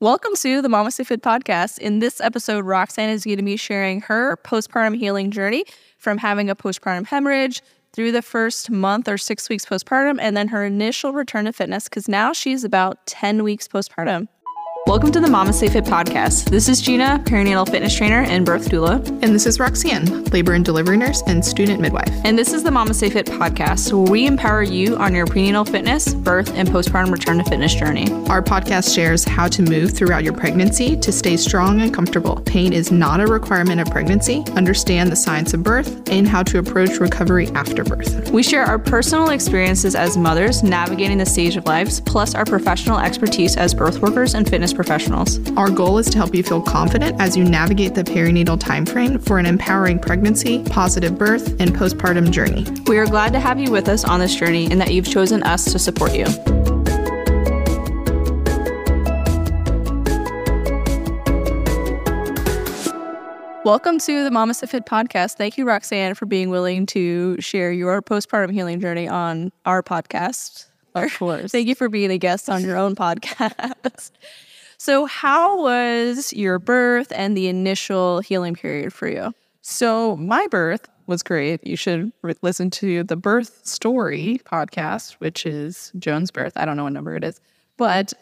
[0.00, 1.78] Welcome to the MamasteFit podcast.
[1.80, 5.64] In this episode, Roxanne is going to be sharing her postpartum healing journey
[5.98, 10.46] from having a postpartum hemorrhage through the first month or six weeks postpartum, and then
[10.46, 14.28] her initial return to fitness because now she's about 10 weeks postpartum.
[14.88, 16.48] Welcome to the MamasteFit podcast.
[16.48, 19.06] This is Gina, perinatal fitness trainer and birth doula.
[19.22, 22.08] And this is Roxanne, labor and delivery nurse and student midwife.
[22.24, 26.54] And this is the MamasteFit podcast, where we empower you on your prenatal fitness, birth,
[26.54, 28.10] and postpartum return to fitness journey.
[28.30, 32.36] Our podcast shares how to move throughout your pregnancy to stay strong and comfortable.
[32.46, 34.42] Pain is not a requirement of pregnancy.
[34.56, 38.30] Understand the science of birth and how to approach recovery after birth.
[38.30, 42.98] We share our personal experiences as mothers navigating the stage of lives, plus our professional
[42.98, 45.40] expertise as birth workers and fitness professionals.
[45.56, 49.40] Our goal is to help you feel confident as you navigate the perinatal timeframe for
[49.40, 52.64] an empowering pregnancy, positive birth, and postpartum journey.
[52.86, 55.42] We are glad to have you with us on this journey and that you've chosen
[55.42, 56.26] us to support you.
[63.64, 65.34] Welcome to the Mama Fit podcast.
[65.38, 70.66] Thank you, Roxanne, for being willing to share your postpartum healing journey on our podcast.
[70.94, 71.50] Of course.
[71.50, 74.12] Thank you for being a guest on your own podcast.
[74.80, 79.34] So, how was your birth and the initial healing period for you?
[79.60, 81.66] So, my birth was great.
[81.66, 86.52] You should re- listen to the birth story podcast, which is Joan's birth.
[86.54, 87.40] I don't know what number it is.
[87.76, 88.12] But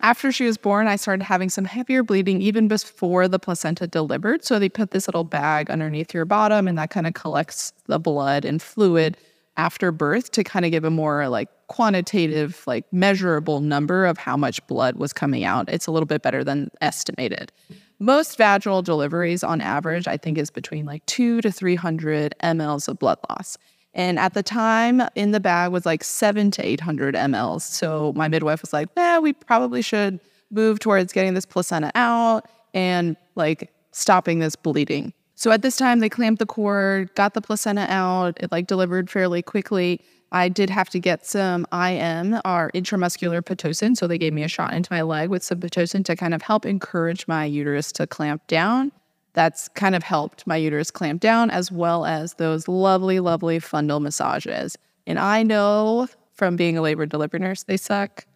[0.00, 4.44] after she was born, I started having some heavier bleeding even before the placenta delivered.
[4.44, 8.00] So, they put this little bag underneath your bottom, and that kind of collects the
[8.00, 9.16] blood and fluid
[9.60, 14.34] after birth to kind of give a more like quantitative, like measurable number of how
[14.34, 15.68] much blood was coming out.
[15.68, 17.52] It's a little bit better than estimated.
[17.98, 22.98] Most vaginal deliveries on average, I think, is between like two to 300 mLs of
[22.98, 23.58] blood loss.
[23.92, 27.60] And at the time in the bag was like seven to 800 mLs.
[27.60, 32.48] So my midwife was like, eh, we probably should move towards getting this placenta out
[32.72, 35.12] and like stopping this bleeding.
[35.40, 38.36] So at this time, they clamped the cord, got the placenta out.
[38.42, 40.02] It like delivered fairly quickly.
[40.32, 43.96] I did have to get some IM or intramuscular pitocin.
[43.96, 46.42] So they gave me a shot into my leg with some pitocin to kind of
[46.42, 48.92] help encourage my uterus to clamp down.
[49.32, 53.98] That's kind of helped my uterus clamp down, as well as those lovely, lovely fundal
[53.98, 54.76] massages.
[55.06, 58.26] And I know from being a labor delivery nurse, they suck.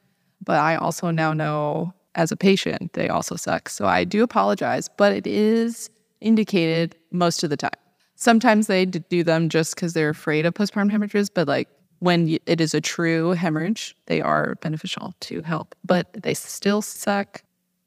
[0.42, 3.68] But I also now know as a patient, they also suck.
[3.68, 5.90] So I do apologize, but it is
[6.24, 7.70] indicated most of the time.
[8.16, 11.68] Sometimes they do them just because they're afraid of postpartum hemorrhages, but like
[12.00, 17.42] when it is a true hemorrhage, they are beneficial to help, but they still suck.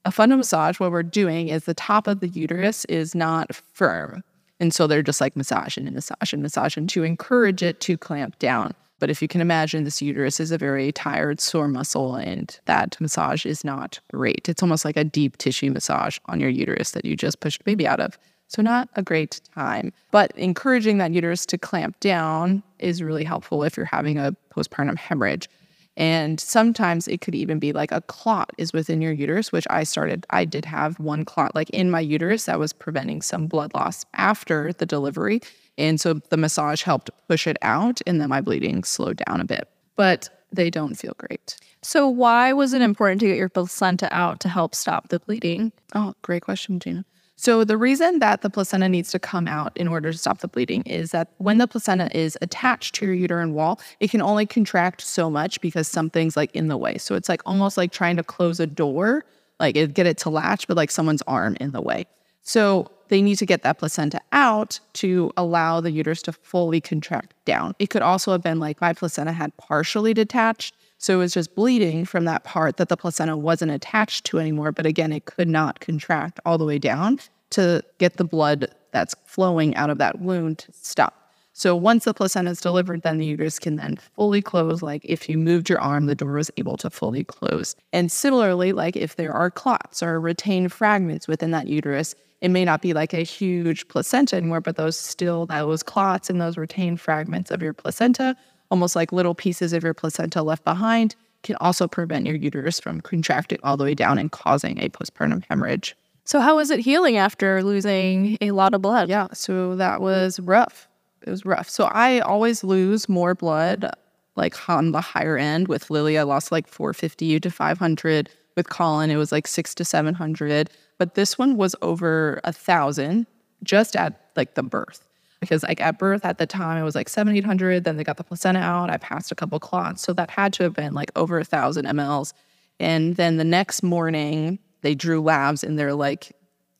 [0.05, 4.23] A fundal massage, what we're doing is the top of the uterus is not firm.
[4.59, 8.39] And so they're just like massaging and massaging, and massaging to encourage it to clamp
[8.39, 8.73] down.
[8.99, 12.99] But if you can imagine, this uterus is a very tired, sore muscle, and that
[12.99, 14.49] massage is not great.
[14.49, 17.87] It's almost like a deep tissue massage on your uterus that you just pushed baby
[17.87, 18.17] out of.
[18.49, 19.91] So, not a great time.
[20.11, 24.97] But encouraging that uterus to clamp down is really helpful if you're having a postpartum
[24.97, 25.49] hemorrhage.
[25.97, 29.83] And sometimes it could even be like a clot is within your uterus, which I
[29.83, 30.27] started.
[30.29, 34.05] I did have one clot like in my uterus that was preventing some blood loss
[34.13, 35.41] after the delivery.
[35.75, 39.45] And so the massage helped push it out, and then my bleeding slowed down a
[39.45, 39.67] bit.
[39.95, 41.57] But they don't feel great.
[41.81, 45.71] So, why was it important to get your placenta out to help stop the bleeding?
[45.93, 47.05] Oh, great question, Gina.
[47.39, 50.47] So, the reason that the placenta needs to come out in order to stop the
[50.47, 54.47] bleeding is that when the placenta is attached to your uterine wall, it can only
[54.47, 56.97] contract so much because something's like in the way.
[56.97, 59.23] So, it's like almost like trying to close a door,
[59.59, 62.07] like it, get it to latch, but like someone's arm in the way.
[62.41, 67.35] So, they need to get that placenta out to allow the uterus to fully contract
[67.45, 67.75] down.
[67.77, 70.73] It could also have been like my placenta had partially detached.
[70.97, 74.71] So it was just bleeding from that part that the placenta wasn't attached to anymore.
[74.71, 77.19] But again, it could not contract all the way down
[77.51, 81.13] to get the blood that's flowing out of that wound to stop.
[81.53, 84.83] So once the placenta is delivered, then the uterus can then fully close.
[84.83, 87.75] Like if you moved your arm, the door was able to fully close.
[87.91, 92.63] And similarly, like if there are clots or retained fragments within that uterus, it may
[92.63, 97.01] not be like a huge placenta anymore, but those still, those clots and those retained
[97.01, 98.35] fragments of your placenta,
[98.71, 103.01] almost like little pieces of your placenta left behind, can also prevent your uterus from
[103.01, 105.95] contracting all the way down and causing a postpartum hemorrhage.
[106.25, 109.07] So, how was it healing after losing a lot of blood?
[109.09, 110.87] Yeah, so that was rough.
[111.25, 111.69] It was rough.
[111.69, 113.89] So, I always lose more blood
[114.35, 115.67] like on the higher end.
[115.67, 118.29] With Lily, I lost like 450 to 500.
[118.55, 123.27] With Colin, it was like six to 700 but this one was over a thousand
[123.63, 125.06] just at like the birth.
[125.39, 127.83] Because like at birth at the time it was like seven, eight hundred.
[127.83, 128.89] Then they got the placenta out.
[128.89, 130.01] I passed a couple clots.
[130.01, 132.33] So that had to have been like over a thousand mLs.
[132.79, 136.31] And then the next morning, they drew labs and they're like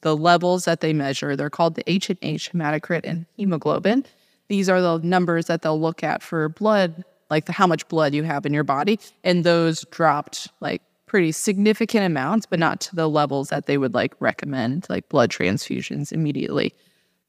[0.02, 1.36] the levels that they measure.
[1.36, 4.06] They're called the H and H hematocrit and hemoglobin.
[4.48, 8.14] These are the numbers that they'll look at for blood, like the, how much blood
[8.14, 12.96] you have in your body, and those dropped like pretty significant amounts, but not to
[12.96, 16.74] the levels that they would like recommend, like blood transfusions immediately.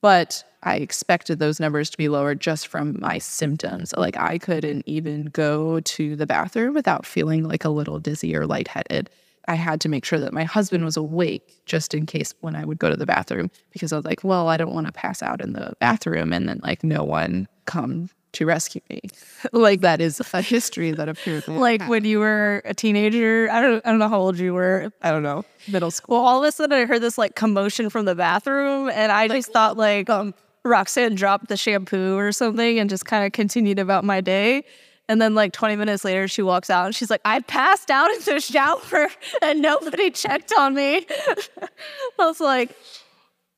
[0.00, 3.94] But I expected those numbers to be lower just from my symptoms.
[3.96, 8.46] Like I couldn't even go to the bathroom without feeling like a little dizzy or
[8.46, 9.10] lightheaded.
[9.46, 12.64] I had to make sure that my husband was awake just in case when I
[12.64, 15.22] would go to the bathroom because I was like, well, I don't want to pass
[15.22, 19.00] out in the bathroom and then like no one come to rescue me.
[19.52, 21.46] like that is a history that appears.
[21.48, 23.48] like when you were a teenager.
[23.50, 24.92] I don't I don't know how old you were.
[25.02, 26.16] I don't know, middle school.
[26.16, 29.28] Well, all of a sudden I heard this like commotion from the bathroom and I
[29.28, 30.34] just thought like um
[30.64, 34.64] Roxanne dropped the shampoo or something and just kind of continued about my day.
[35.10, 38.10] And then like 20 minutes later, she walks out and she's like, I passed out
[38.10, 39.08] in the shower
[39.42, 41.06] and nobody checked on me.
[42.19, 42.76] I was like,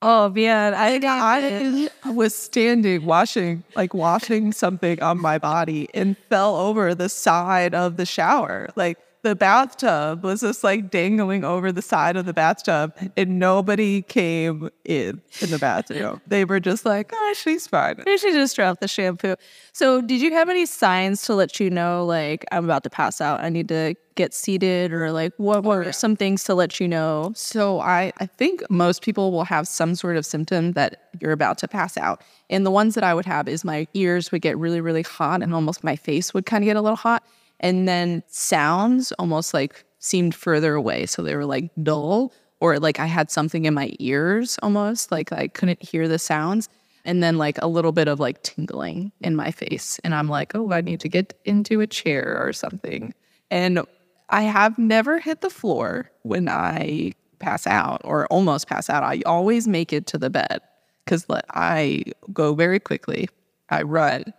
[0.02, 6.56] oh man, I, I was standing washing, like washing something on my body and fell
[6.56, 8.69] over the side of the shower.
[8.76, 14.02] Like the bathtub was just like dangling over the side of the bathtub and nobody
[14.02, 16.20] came in in the bathroom.
[16.26, 18.02] They were just like, oh, she's fine.
[18.06, 19.34] she just dropped the shampoo.
[19.72, 23.20] So did you have any signs to let you know like I'm about to pass
[23.20, 23.40] out?
[23.40, 26.87] I need to get seated or like what oh, were some things to let you
[26.87, 27.32] know?
[27.34, 31.58] So I, I think most people will have some sort of symptom that you're about
[31.58, 32.22] to pass out.
[32.49, 35.43] And the ones that I would have is my ears would get really, really hot
[35.43, 37.25] and almost my face would kind of get a little hot.
[37.60, 41.06] And then sounds almost like seemed further away.
[41.06, 45.32] So they were like dull or like I had something in my ears almost, like
[45.32, 46.68] I couldn't hear the sounds.
[47.04, 49.98] And then like a little bit of like tingling in my face.
[50.04, 53.14] And I'm like, oh, I need to get into a chair or something.
[53.50, 53.80] And
[54.28, 59.02] I have never hit the floor when I pass out or almost pass out.
[59.02, 60.60] I always make it to the bed
[61.04, 63.28] because I go very quickly.
[63.70, 64.32] I run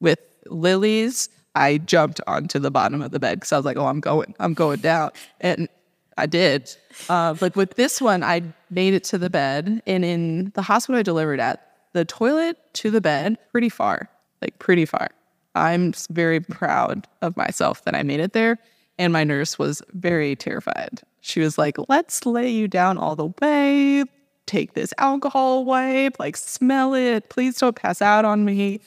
[0.00, 3.86] with Lily's I jumped onto the bottom of the bed because I was like, oh,
[3.86, 5.10] I'm going, I'm going down.
[5.40, 5.68] And
[6.16, 6.74] I did.
[7.08, 9.82] Uh, but with this one, I made it to the bed.
[9.86, 14.08] And in the hospital I delivered at, the toilet to the bed, pretty far,
[14.40, 15.10] like pretty far.
[15.54, 18.58] I'm very proud of myself that I made it there.
[18.98, 21.02] And my nurse was very terrified.
[21.20, 24.04] She was like, let's lay you down all the way,
[24.46, 27.28] take this alcohol wipe, like smell it.
[27.28, 28.80] Please don't pass out on me.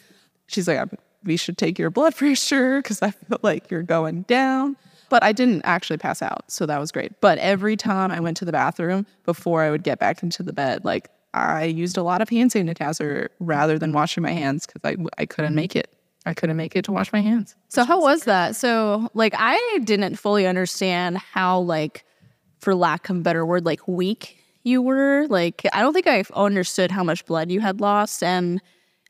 [0.48, 0.92] She's like, I'm
[1.26, 4.78] we should take your blood pressure because I feel like you're going down.
[5.08, 6.46] But I didn't actually pass out.
[6.48, 7.22] So that was great.
[7.22, 10.52] But every time I went to the bathroom before I would get back into the
[10.52, 14.82] bed, like I used a lot of hand sanitizer rather than washing my hands because
[14.84, 15.56] I, I couldn't mm-hmm.
[15.56, 15.94] make it.
[16.26, 17.56] I couldn't make it to wash my hands.
[17.70, 18.56] So how was that?
[18.56, 22.04] So like I didn't fully understand how like
[22.60, 25.28] for lack of a better word like weak you were.
[25.30, 28.60] Like I don't think I understood how much blood you had lost and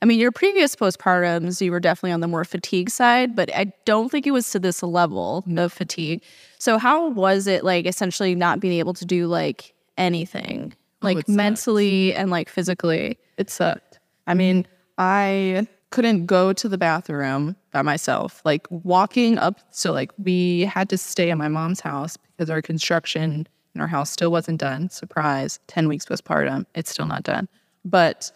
[0.01, 3.71] I mean, your previous postpartums, you were definitely on the more fatigue side, but I
[3.85, 6.21] don't think it was to this level of fatigue.
[6.59, 11.17] So, how was it like essentially not being able to do like anything, oh, like
[11.17, 13.17] oh, mentally and like physically?
[13.37, 13.99] It sucked.
[14.27, 18.41] I mean, I couldn't go to the bathroom by myself.
[18.43, 22.61] Like walking up, so like we had to stay at my mom's house because our
[22.61, 24.89] construction in our house still wasn't done.
[24.89, 27.47] Surprise, 10 weeks postpartum, it's still not done.
[27.85, 28.31] But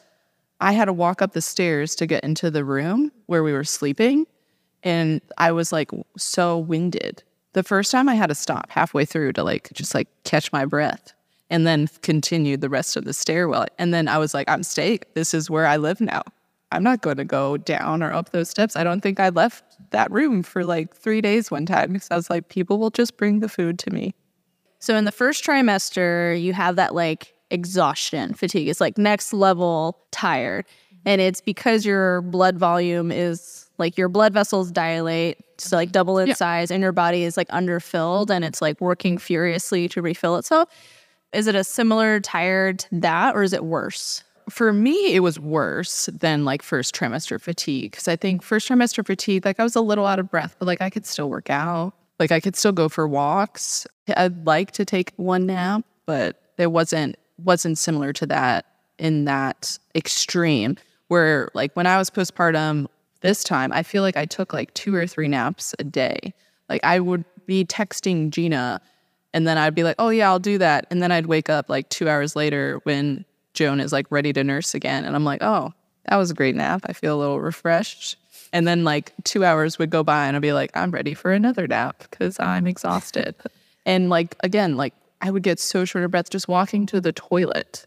[0.62, 3.64] I had to walk up the stairs to get into the room where we were
[3.64, 4.28] sleeping.
[4.84, 7.24] And I was like so winded.
[7.54, 10.66] The first time I had to stop halfway through to like just like catch my
[10.66, 11.14] breath
[11.50, 13.66] and then continued the rest of the stairwell.
[13.78, 15.00] And then I was like, I'm staying.
[15.14, 16.22] This is where I live now.
[16.72, 18.76] I'm not going to go down or up those steps.
[18.76, 22.16] I don't think I left that room for like three days one time because I
[22.16, 24.14] was like, people will just bring the food to me.
[24.78, 28.68] So in the first trimester, you have that like exhaustion fatigue.
[28.68, 30.66] It's like next level tired.
[30.66, 31.02] Mm-hmm.
[31.06, 36.20] And it's because your blood volume is like your blood vessels dilate to like double
[36.20, 36.34] in yeah.
[36.34, 40.70] size and your body is like underfilled and it's like working furiously to refill itself.
[41.34, 44.24] Is it a similar tired to that or is it worse?
[44.50, 49.06] For me, it was worse than like first trimester fatigue because I think first trimester
[49.06, 51.50] fatigue, like I was a little out of breath, but like I could still work
[51.50, 51.94] out.
[52.20, 53.86] Like I could still go for walks.
[54.16, 58.66] I'd like to take one nap, but there wasn't wasn't similar to that
[58.98, 60.78] in that extreme
[61.08, 62.88] where like when I was postpartum
[63.22, 66.34] this time, I feel like I took like two or three naps a day.
[66.70, 68.82] Like I would be texting Gina
[69.34, 71.70] and then I'd be like, "Oh yeah, I'll do that." And then I'd wake up
[71.70, 75.44] like 2 hours later when Joan is like ready to nurse again and I'm like,
[75.44, 75.74] "Oh,
[76.08, 76.82] that was a great nap.
[76.86, 78.18] I feel a little refreshed."
[78.52, 81.32] And then like 2 hours would go by and I'd be like, "I'm ready for
[81.32, 83.36] another nap because I'm exhausted."
[83.86, 87.12] and like again, like I would get so short of breath just walking to the
[87.12, 87.86] toilet.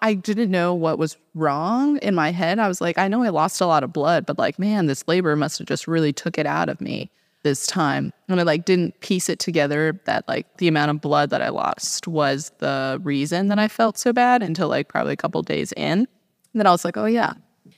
[0.00, 2.58] I didn't know what was wrong in my head.
[2.58, 5.06] I was like, I know I lost a lot of blood, but like, man, this
[5.06, 7.10] labor must have just really took it out of me
[7.44, 8.12] this time.
[8.28, 11.50] And I like didn't piece it together that like the amount of blood that I
[11.50, 15.72] lost was the reason that I felt so bad until like probably a couple days
[15.72, 15.98] in.
[16.00, 16.08] And
[16.54, 17.34] then I was like, oh yeah.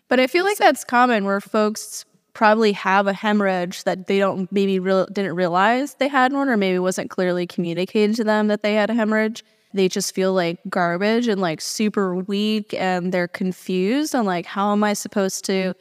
[0.09, 4.51] But I feel like that's common where folks probably have a hemorrhage that they don't
[4.53, 8.63] maybe real, didn't realize they had one or maybe wasn't clearly communicated to them that
[8.63, 13.29] they had a hemorrhage they just feel like garbage and like super weak and they're
[13.29, 15.75] confused on like how am I supposed to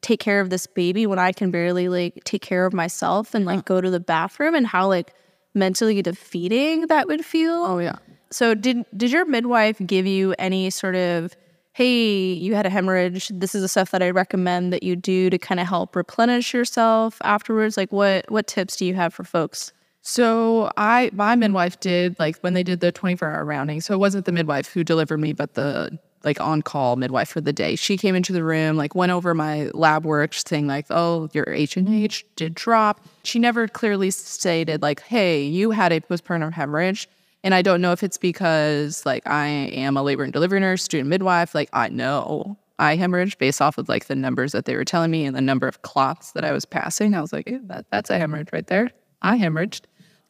[0.00, 3.44] take care of this baby when I can barely like take care of myself and
[3.44, 5.12] like go to the bathroom and how like
[5.52, 7.52] mentally defeating that would feel.
[7.52, 7.96] Oh yeah.
[8.30, 11.34] So did did your midwife give you any sort of
[11.80, 13.28] hey, you had a hemorrhage.
[13.32, 16.52] This is the stuff that I recommend that you do to kind of help replenish
[16.52, 17.78] yourself afterwards.
[17.78, 19.72] Like what what tips do you have for folks?
[20.02, 23.80] So I my midwife did like when they did the 24 hour rounding.
[23.80, 27.40] So it wasn't the midwife who delivered me, but the like on call midwife for
[27.40, 27.76] the day.
[27.76, 31.48] She came into the room, like went over my lab work, saying like, "Oh, your
[31.48, 36.52] H and H did drop." She never clearly stated like, "Hey, you had a postpartum
[36.52, 37.08] hemorrhage."
[37.42, 40.82] And I don't know if it's because like I am a labor and delivery nurse,
[40.82, 41.54] student midwife.
[41.54, 45.10] Like I know I hemorrhaged based off of like the numbers that they were telling
[45.10, 47.14] me and the number of clots that I was passing.
[47.14, 48.90] I was like, that, that's a hemorrhage right there.
[49.22, 49.82] I hemorrhaged.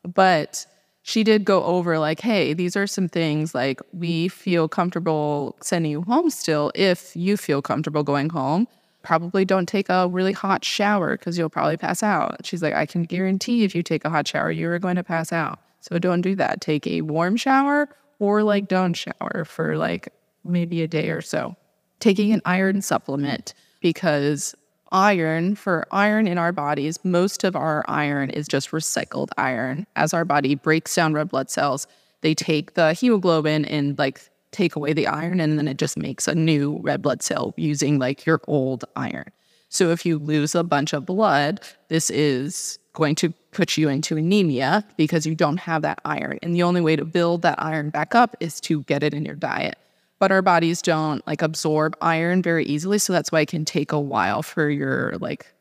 [0.03, 0.67] But
[1.03, 5.91] she did go over like, hey, these are some things like we feel comfortable sending
[5.91, 8.69] you home still if you feel comfortable going home.
[9.03, 12.45] Probably don't take a really hot shower because you'll probably pass out.
[12.45, 15.33] She's like, I can guarantee if you take a hot shower, you're going to pass
[15.33, 15.59] out.
[15.81, 16.61] So don't do that.
[16.61, 20.13] Take a warm shower or like don't shower for like
[20.45, 21.57] maybe a day or so.
[21.99, 24.55] Taking an iron supplement because
[24.93, 30.13] iron for iron in our bodies most of our iron is just recycled iron as
[30.13, 31.87] our body breaks down red blood cells
[32.23, 34.21] they take the hemoglobin and like
[34.51, 38.01] take away the iron and then it just makes a new red blood cell using
[38.01, 39.31] like your old iron
[39.69, 44.17] so if you lose a bunch of blood this is going to put you into
[44.17, 47.91] anemia because you don't have that iron and the only way to build that iron
[47.91, 49.77] back up is to get it in your diet
[50.21, 52.99] but our bodies don't like absorb iron very easily.
[52.99, 55.53] So that's why it can take a while for your like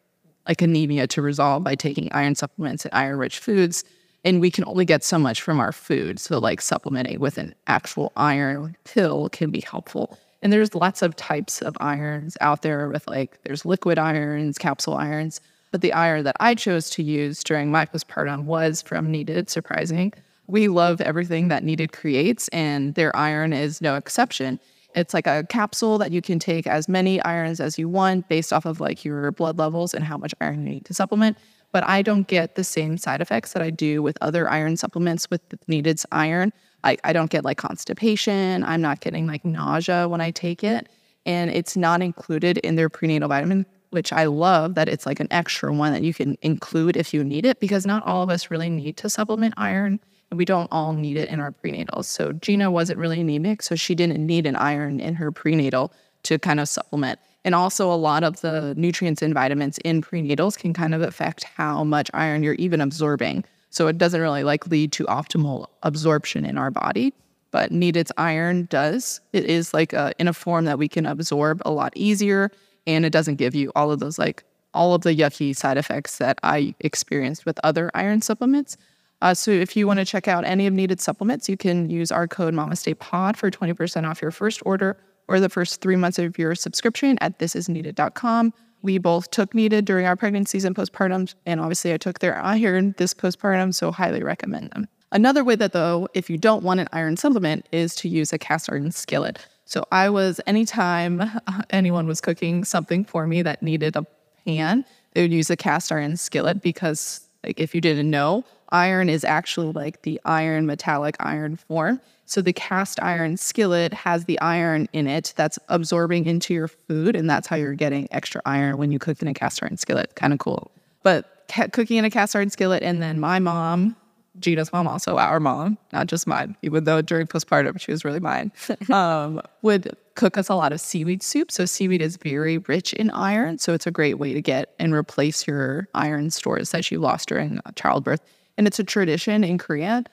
[0.47, 3.83] like anemia to resolve by taking iron supplements and iron rich foods.
[4.25, 6.19] And we can only get so much from our food.
[6.19, 10.17] So like supplementing with an actual iron pill can be helpful.
[10.41, 14.95] And there's lots of types of irons out there with like there's liquid irons, capsule
[14.95, 15.39] irons.
[15.71, 20.13] But the iron that I chose to use during my postpartum was from Needed, surprising
[20.49, 24.59] we love everything that Needed creates, and their iron is no exception.
[24.95, 28.51] It's like a capsule that you can take as many irons as you want based
[28.51, 31.37] off of like your blood levels and how much iron you need to supplement.
[31.71, 35.29] But I don't get the same side effects that I do with other iron supplements
[35.29, 36.51] with Needed's iron.
[36.83, 38.63] I, I don't get like constipation.
[38.63, 40.89] I'm not getting like nausea when I take it.
[41.27, 45.27] And it's not included in their prenatal vitamin, which I love that it's like an
[45.31, 48.51] extra one that you can include if you need it, because not all of us
[48.51, 52.05] really need to supplement iron and we don't all need it in our prenatals.
[52.05, 55.91] So Gina wasn't really anemic, so she didn't need an iron in her prenatal
[56.23, 57.19] to kind of supplement.
[57.45, 61.45] And also, a lot of the nutrients and vitamins in prenatals can kind of affect
[61.45, 63.45] how much iron you're even absorbing.
[63.69, 67.13] So it doesn't really like lead to optimal absorption in our body.
[67.51, 69.21] But needed iron does.
[69.33, 72.51] It is like a, in a form that we can absorb a lot easier,
[72.95, 74.43] and it doesn't give you all of those like
[74.73, 78.77] all of the yucky side effects that I experienced with other iron supplements.
[79.21, 82.11] Uh, so if you want to check out any of needed supplements, you can use
[82.11, 86.37] our code MamaStayPod for 20% off your first order or the first three months of
[86.37, 88.53] your subscription at thisisneeded.com.
[88.81, 92.95] We both took needed during our pregnancies and postpartum, and obviously I took their iron
[92.97, 94.87] this postpartum, so highly recommend them.
[95.11, 98.37] Another way that though, if you don't want an iron supplement, is to use a
[98.37, 99.45] cast iron skillet.
[99.69, 104.03] So I was anytime uh, anyone was cooking something for me that needed a
[104.43, 104.83] pan,
[105.13, 109.23] they would use a cast iron skillet because like if you didn't know, iron is
[109.23, 112.01] actually like the iron metallic iron form.
[112.25, 117.15] So the cast iron skillet has the iron in it that's absorbing into your food,
[117.15, 120.15] and that's how you're getting extra iron when you cook in a cast iron skillet.
[120.15, 120.71] Kind of cool.
[121.03, 123.95] But ca- cooking in a cast iron skillet, and then my mom,
[124.39, 128.19] Gina's mom, also our mom, not just mine, even though during postpartum she was really
[128.19, 128.51] mine,
[128.91, 131.51] um, would cook us a lot of seaweed soup.
[131.51, 134.93] So seaweed is very rich in iron, so it's a great way to get and
[134.93, 138.21] replace your iron stores that you lost during childbirth.
[138.57, 140.03] And it's a tradition in Korea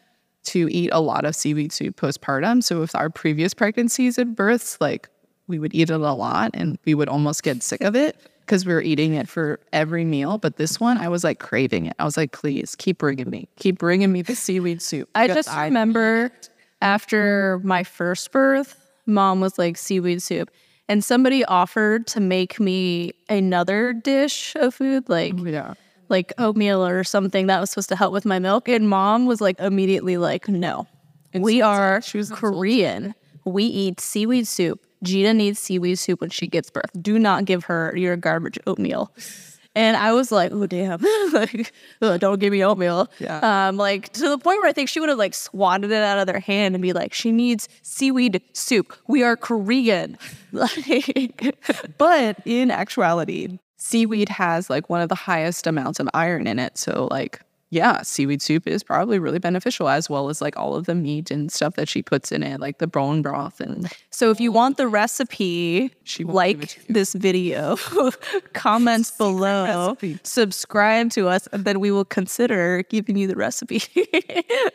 [0.45, 2.63] to eat a lot of seaweed soup postpartum.
[2.63, 5.09] So with our previous pregnancies and births, like
[5.49, 8.17] we would eat it a lot and we would almost get sick of it
[8.47, 10.39] because we were eating it for every meal.
[10.39, 11.95] But this one, I was like craving it.
[11.99, 15.09] I was like, please keep bringing me, keep bringing me the seaweed soup.
[15.15, 16.31] I just I remember
[16.81, 17.69] After mm-hmm.
[17.69, 18.77] my first birth,
[19.07, 20.51] mom was like seaweed soup.
[20.89, 25.75] And somebody offered to make me another dish of food, like oh, Yeah.
[26.09, 28.69] like oatmeal or something that was supposed to help with my milk.
[28.69, 30.87] And mom was like immediately like, no,
[31.35, 32.01] we are
[32.31, 33.15] Korean.
[33.45, 34.86] We eat seaweed soup.
[35.03, 36.91] Gina needs seaweed soup when she gives birth.
[37.01, 39.13] Do not give her your garbage oatmeal.
[39.75, 41.01] And I was like, oh damn,
[41.33, 43.11] like don't give me oatmeal.
[43.19, 43.69] Yeah.
[43.69, 46.19] Um, like to the point where I think she would have like swatted it out
[46.19, 48.97] of their hand and be like, she needs seaweed soup.
[49.07, 50.19] We are Korean.
[50.53, 51.59] Like,
[51.99, 56.79] But in actuality, seaweed has like one of the highest amounts of iron in it.
[56.79, 60.87] So like yeah, seaweed soup is probably really beneficial as well as like all of
[60.87, 64.31] the meat and stuff that she puts in it, like the bone broth and So
[64.31, 67.77] if you want the recipe, She won't give it like this video,
[68.53, 70.19] comments below, recipe.
[70.23, 73.83] subscribe to us, and then we will consider giving you the recipe.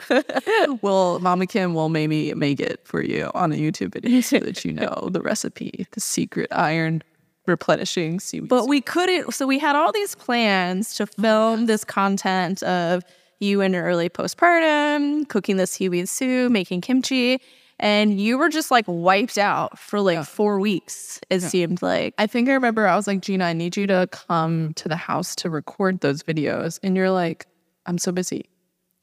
[0.81, 4.65] well, Mama Kim will maybe make it for you on a YouTube video so that
[4.65, 7.03] you know the recipe, the secret iron
[7.47, 8.49] replenishing seaweed.
[8.49, 9.33] but we couldn't.
[9.33, 13.03] So we had all these plans to film this content of
[13.39, 17.41] you in your early postpartum, cooking this seaweed soup, making kimchi.
[17.79, 22.13] And you were just like wiped out for like four weeks, it seemed like.
[22.19, 24.95] I think I remember I was like, Gina, I need you to come to the
[24.95, 26.79] house to record those videos.
[26.83, 27.47] And you're like,
[27.87, 28.45] I'm so busy.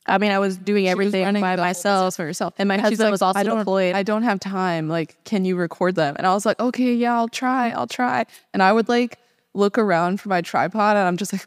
[0.08, 2.16] I mean, I was doing She everything running by myself.
[2.16, 2.54] for herself.
[2.58, 3.94] And my she's husband like, was also I don't, deployed.
[3.94, 4.88] I don't have time.
[4.88, 6.14] Like, can you record them?
[6.18, 7.70] And I was like, okay, yeah, I'll try.
[7.70, 8.24] I'll try.
[8.52, 9.18] And I would like
[9.54, 11.46] look around for my tripod and I'm just like,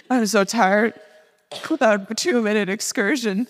[0.10, 0.94] I'm so tired.
[1.70, 3.46] Without a two minute excursion,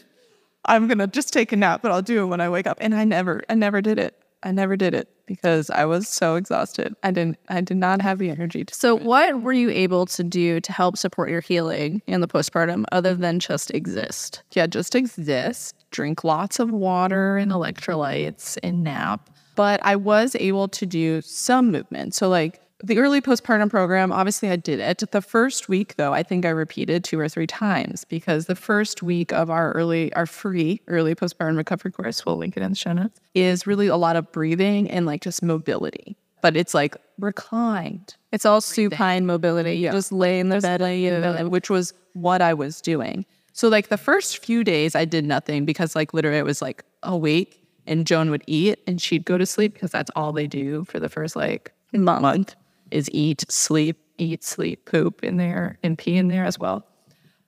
[0.64, 2.78] I'm gonna just take a nap, but I'll do it when I wake up.
[2.80, 4.14] and I never, I never did it.
[4.42, 6.94] I never did it because I was so exhausted.
[7.02, 8.74] I didn't, I did not have the energy to.
[8.74, 12.84] So, what were you able to do to help support your healing in the postpartum
[12.92, 14.42] other than just exist?
[14.52, 19.28] yeah, just exist, drink lots of water and electrolytes and nap.
[19.54, 22.14] But I was able to do some movement.
[22.14, 25.10] So, like the early postpartum program, obviously I did it.
[25.10, 29.02] The first week, though, I think I repeated two or three times because the first
[29.02, 32.76] week of our early, our free early postpartum recovery course, we'll link it in the
[32.76, 36.16] show notes, is really a lot of breathing and like just mobility.
[36.40, 39.74] But it's like reclined, It's all supine mobility.
[39.74, 40.80] You just lay in the bed
[41.50, 43.26] which was what I was doing.
[43.52, 46.84] So like the first few days I did nothing because like literally I was like
[47.02, 50.84] awake and Joan would eat and she'd go to sleep because that's all they do
[50.84, 52.54] for the first like month
[52.90, 56.84] is eat, sleep, eat, sleep, poop in there and pee in there as well.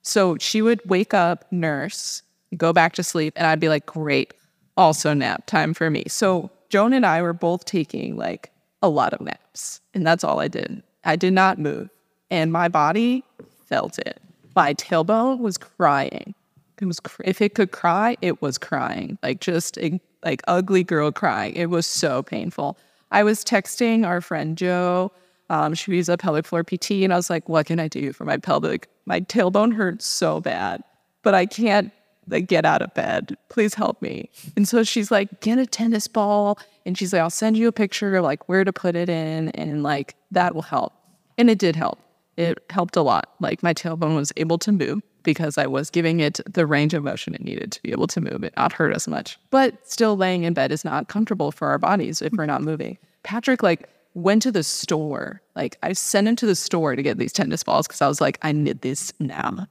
[0.02, 2.22] So she would wake up, nurse,
[2.56, 4.34] go back to sleep, and I'd be like, great,
[4.76, 6.04] also nap time for me.
[6.08, 8.50] So Joan and I were both taking like
[8.82, 10.82] a lot of naps, and that's all I did.
[11.04, 11.90] I did not move,
[12.30, 13.24] and my body
[13.66, 14.20] felt it.
[14.56, 16.34] My tailbone was crying.
[16.80, 20.82] It was cr- if it could cry, it was crying, like just a, like ugly
[20.82, 21.54] girl crying.
[21.54, 22.78] It was so painful.
[23.10, 25.12] I was texting our friend Joe.
[25.50, 28.12] Um, she was a pelvic floor PT, and I was like, "What can I do
[28.12, 28.88] for my pelvic?
[29.04, 30.82] My tailbone hurts so bad,
[31.22, 31.92] but I can't
[32.28, 33.36] like get out of bed.
[33.48, 37.30] Please help me." And so she's like, "Get a tennis ball," and she's like, "I'll
[37.30, 40.62] send you a picture of like where to put it in, and like that will
[40.62, 40.92] help."
[41.36, 41.98] And it did help.
[42.36, 43.34] It helped a lot.
[43.40, 47.02] Like my tailbone was able to move because I was giving it the range of
[47.02, 49.36] motion it needed to be able to move it, not hurt as much.
[49.50, 52.98] But still, laying in bed is not comfortable for our bodies if we're not moving.
[53.24, 55.42] Patrick like went to the store.
[55.54, 58.20] Like I sent him to the store to get these tennis balls because I was
[58.20, 59.66] like, I need this now.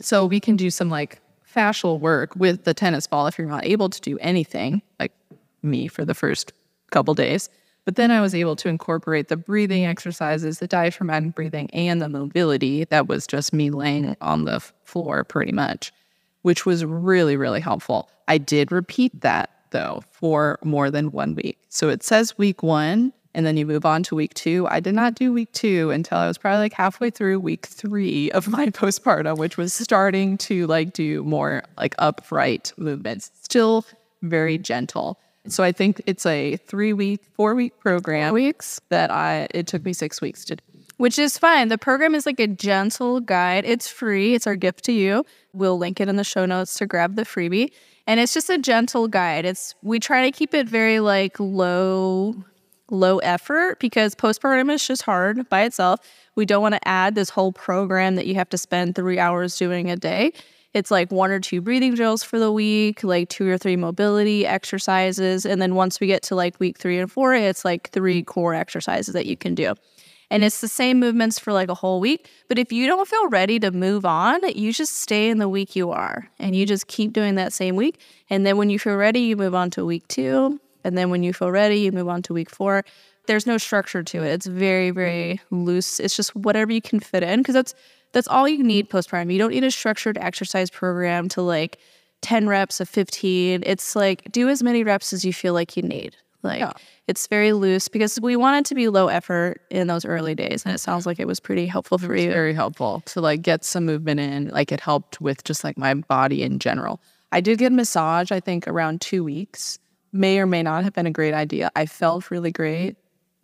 [0.00, 1.20] So we can do some like
[1.54, 5.12] fascial work with the tennis ball if you're not able to do anything, like
[5.62, 6.52] me for the first
[6.90, 7.50] couple days.
[7.84, 12.08] But then I was able to incorporate the breathing exercises, the diaphragmatic breathing, and the
[12.08, 15.92] mobility that was just me laying on the floor pretty much,
[16.42, 18.08] which was really, really helpful.
[18.28, 21.58] I did repeat that though for more than one week.
[21.68, 24.66] So it says week one, and then you move on to week two.
[24.70, 28.30] I did not do week two until I was probably like halfway through week three
[28.32, 33.84] of my postpartum, which was starting to like do more like upright movements, still
[34.22, 35.18] very gentle.
[35.48, 38.32] So I think it's a three week, four week program.
[38.32, 38.80] Weeks.
[38.90, 40.62] that I it took me six weeks to do.
[40.98, 41.68] Which is fine.
[41.68, 43.64] The program is like a gentle guide.
[43.64, 44.34] It's free.
[44.34, 45.24] It's our gift to you.
[45.52, 47.72] We'll link it in the show notes to grab the freebie.
[48.06, 49.44] And it's just a gentle guide.
[49.44, 52.44] It's we try to keep it very like low
[52.92, 56.00] low effort because postpartum is just hard by itself.
[56.36, 59.56] We don't want to add this whole program that you have to spend 3 hours
[59.56, 60.32] doing a day.
[60.74, 64.46] It's like one or two breathing drills for the week, like two or three mobility
[64.46, 68.22] exercises, and then once we get to like week 3 and 4, it's like three
[68.22, 69.74] core exercises that you can do.
[70.30, 72.26] And it's the same movements for like a whole week.
[72.48, 75.76] But if you don't feel ready to move on, you just stay in the week
[75.76, 78.00] you are and you just keep doing that same week.
[78.30, 80.58] And then when you feel ready, you move on to week two.
[80.84, 82.84] And then when you feel ready, you move on to week four.
[83.26, 84.32] There's no structure to it.
[84.32, 84.98] It's very, mm-hmm.
[84.98, 86.00] very loose.
[86.00, 87.74] It's just whatever you can fit in because that's
[88.12, 88.96] that's all you need mm-hmm.
[88.96, 89.32] postpartum.
[89.32, 91.78] You don't need a structured exercise program to like
[92.22, 93.62] 10 reps of 15.
[93.64, 96.16] It's like do as many reps as you feel like you need.
[96.42, 96.72] Like Yeah.
[97.06, 100.64] it's very loose because we want it to be low effort in those early days.
[100.64, 100.90] And it mm-hmm.
[100.90, 102.30] sounds like it was pretty helpful for you.
[102.30, 104.48] very helpful to like get some movement in.
[104.48, 107.00] Like it helped with just like my body in general.
[107.30, 109.78] I did get a massage, I think around two weeks.
[110.12, 111.70] May or may not have been a great idea.
[111.74, 112.96] I felt really great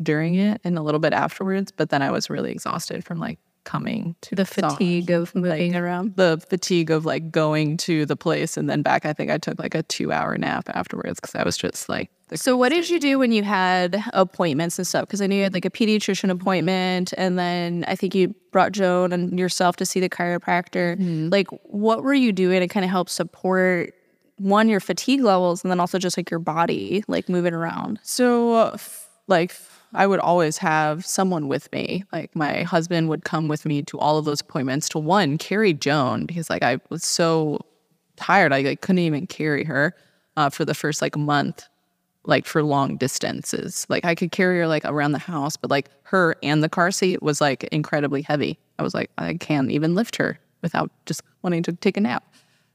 [0.03, 3.39] during it and a little bit afterwards, but then I was really exhausted from like
[3.65, 6.17] coming to The fatigue of moving around.
[6.17, 9.05] the fatigue of like going to the place and then back.
[9.05, 12.11] I think I took like a two hour nap afterwards because I was just like,
[12.35, 15.03] So what did you do when you had appointments and stuff?
[15.07, 18.73] Because I knew you had like a pediatrician appointment, and then I think you brought
[18.73, 20.97] Joan and yourself to see the chiropractor.
[20.97, 21.29] Mm-hmm.
[21.29, 23.93] Like, what were you doing to kind of help support
[24.39, 27.99] one your fatigue levels, and then also just like your body, like moving around?
[28.03, 29.55] So, f- like,
[29.95, 32.05] I would always have someone with me.
[32.13, 35.73] Like, my husband would come with me to all of those appointments to one, carry
[35.73, 37.61] Joan because, like, I was so
[38.17, 38.53] tired.
[38.53, 39.95] I like, couldn't even carry her
[40.37, 41.65] uh, for the first like month,
[42.25, 43.87] like for long distances.
[43.89, 46.91] Like, I could carry her like around the house, but like her and the car
[46.91, 48.59] seat was like incredibly heavy.
[48.79, 52.25] I was like, I can't even lift her without just wanting to take a nap.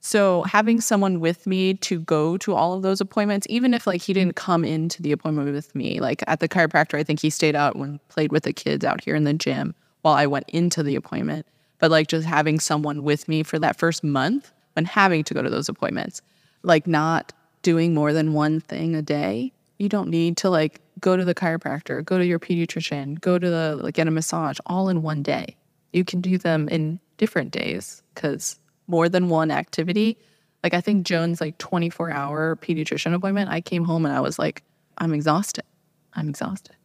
[0.05, 4.01] So having someone with me to go to all of those appointments, even if like
[4.01, 7.29] he didn't come into the appointment with me, like at the chiropractor, I think he
[7.29, 10.49] stayed out and played with the kids out here in the gym while I went
[10.49, 11.47] into the appointment.
[11.79, 15.41] But like just having someone with me for that first month when having to go
[15.41, 16.21] to those appointments,
[16.63, 19.53] like not doing more than one thing a day.
[19.79, 23.49] You don't need to like go to the chiropractor, go to your pediatrician, go to
[23.49, 25.55] the like get a massage all in one day.
[25.93, 30.17] You can do them in different days because more than one activity.
[30.63, 33.49] Like I think Joan's like 24 hour pediatrician appointment.
[33.49, 34.63] I came home and I was like,
[34.97, 35.65] I'm exhausted.
[36.13, 36.75] I'm exhausted.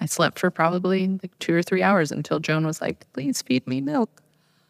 [0.00, 3.66] I slept for probably like two or three hours until Joan was like, please feed
[3.66, 4.22] me milk.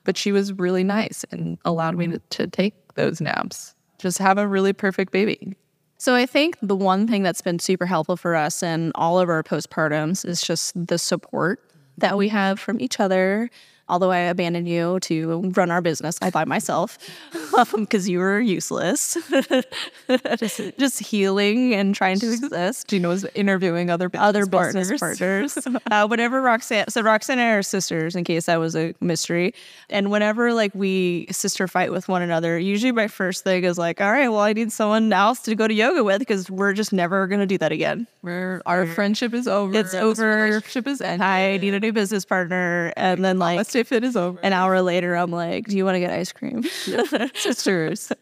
[0.04, 3.74] But she was really nice and allowed me to, to take those naps.
[3.98, 5.56] Just have a really perfect baby.
[5.96, 9.28] So I think the one thing that's been super helpful for us in all of
[9.28, 11.60] our postpartums is just the support
[11.96, 13.48] that we have from each other.
[13.88, 16.98] Although I abandoned you to run our business by myself
[17.76, 19.16] because you were useless,
[20.38, 22.88] just, just healing and trying to exist.
[22.88, 24.90] Gina was interviewing other Other partners.
[24.90, 25.58] business partners.
[25.90, 29.54] uh, whenever Roxanne, so Roxanne and I are sisters, in case that was a mystery.
[29.90, 34.00] And whenever like we sister fight with one another, usually my first thing is like,
[34.00, 36.92] all right, well, I need someone else to go to yoga with because we're just
[36.92, 38.06] never gonna do that again.
[38.22, 39.76] Where our friendship is over.
[39.76, 40.44] It's over.
[40.44, 41.20] Relationship is ended.
[41.26, 44.38] I need a new business partner, and then like Let's stay fit is over.
[44.42, 46.62] an hour later, I'm like, do you want to get ice cream?
[47.34, 48.12] sisters.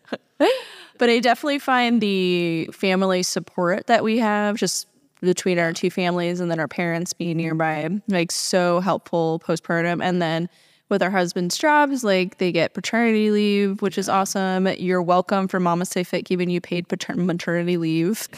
[0.99, 4.89] But I definitely find the family support that we have just
[5.21, 10.03] between our two families and then our parents being nearby like so helpful postpartum.
[10.03, 10.49] And then
[10.93, 14.69] with our husband's jobs, like they get paternity leave, which is awesome.
[14.69, 18.29] You're welcome for MamasteFit giving you paid pater- maternity leave.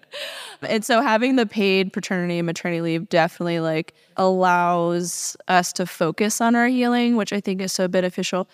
[0.62, 6.40] and so having the paid paternity and maternity leave definitely like allows us to focus
[6.40, 8.48] on our healing, which I think is so beneficial.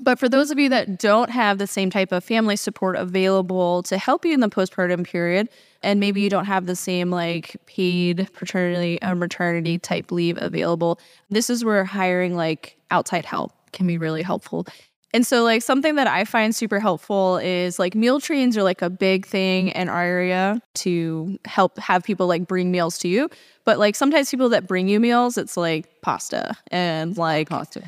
[0.00, 3.82] But for those of you that don't have the same type of family support available
[3.84, 5.50] to help you in the postpartum period,
[5.82, 6.38] and maybe you mm-hmm.
[6.38, 10.98] don't have the same like paid paternity or maternity type leave available,
[11.30, 14.66] this is where hiring like outside help can be really helpful.
[15.14, 18.82] And so, like, something that I find super helpful is like meal trains are like
[18.82, 23.30] a big thing in our area to help have people like bring meals to you.
[23.64, 27.82] But like, sometimes people that bring you meals, it's like pasta and like Pasta.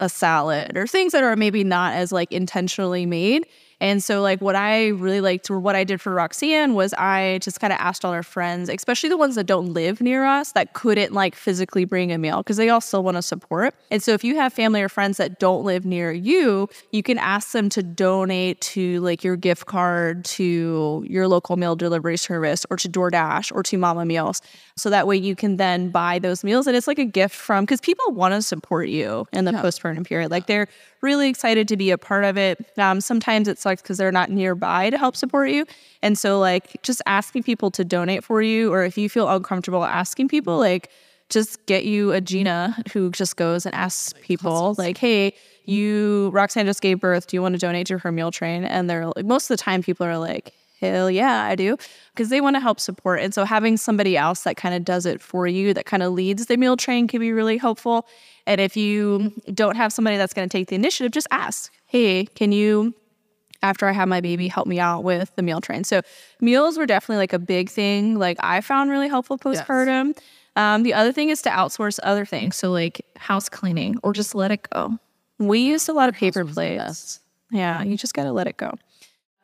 [0.00, 3.46] a salad or things that are maybe not as like intentionally made.
[3.80, 7.38] And so like what I really liked or what I did for Roxanne was I
[7.42, 10.52] just kind of asked all our friends, especially the ones that don't live near us
[10.52, 13.74] that couldn't like physically bring a meal because they all still want to support.
[13.90, 17.18] And so if you have family or friends that don't live near you, you can
[17.18, 22.64] ask them to donate to like your gift card to your local meal delivery service
[22.70, 24.40] or to DoorDash or to Mama Meals.
[24.76, 27.64] So that way you can then buy those meals and it's like a gift from
[27.64, 30.30] because people want to support you in the postpartum period.
[30.30, 30.68] Like they're
[31.04, 32.66] really excited to be a part of it.
[32.78, 35.66] Um, sometimes it sucks because they're not nearby to help support you.
[36.02, 39.84] And so like just asking people to donate for you or if you feel uncomfortable
[39.84, 40.90] asking people, like
[41.28, 46.66] just get you a Gina who just goes and asks people like, hey, you Roxanne
[46.66, 47.26] just gave birth.
[47.26, 48.64] Do you want to donate to her meal train?
[48.64, 50.52] And they're like, most of the time people are like,
[50.90, 51.76] hell yeah, I do.
[52.12, 53.20] Because they want to help support.
[53.20, 56.12] And so having somebody else that kind of does it for you, that kind of
[56.12, 58.06] leads the meal train can be really helpful.
[58.46, 62.26] And if you don't have somebody that's going to take the initiative, just ask, hey,
[62.26, 62.94] can you
[63.64, 65.84] after I had my baby help me out with the meal train.
[65.84, 66.02] So
[66.38, 68.18] meals were definitely like a big thing.
[68.18, 70.08] Like I found really helpful postpartum.
[70.08, 70.24] Yes.
[70.56, 72.56] Um, the other thing is to outsource other things.
[72.56, 74.98] So like house cleaning or just let it go.
[75.38, 77.20] We used a lot of paper plates.
[77.50, 78.74] Yeah, you just got to let it go.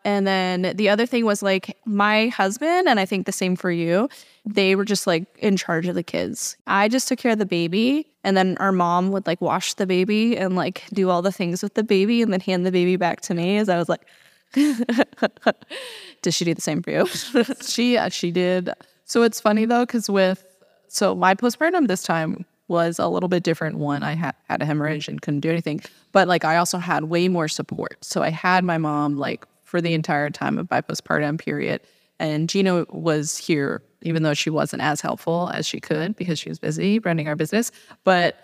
[0.05, 3.71] And then the other thing was like my husband, and I think the same for
[3.71, 4.09] you,
[4.47, 6.57] they were just like in charge of the kids.
[6.67, 9.87] I just took care of the baby, and then our mom would like wash the
[9.87, 12.97] baby and like do all the things with the baby and then hand the baby
[12.97, 14.07] back to me as I was like,
[14.53, 17.07] Did she do the same for you?
[17.63, 18.71] she yeah, she did.
[19.05, 20.45] So it's funny though, because with
[20.89, 23.79] so my postpartum this time was a little bit different.
[23.79, 25.83] One, I had, had a hemorrhage and couldn't do anything,
[26.13, 28.05] but like I also had way more support.
[28.05, 31.81] So I had my mom like for the entire time of my postpartum period.
[32.19, 36.49] And Gina was here, even though she wasn't as helpful as she could because she
[36.49, 37.71] was busy running our business.
[38.03, 38.37] But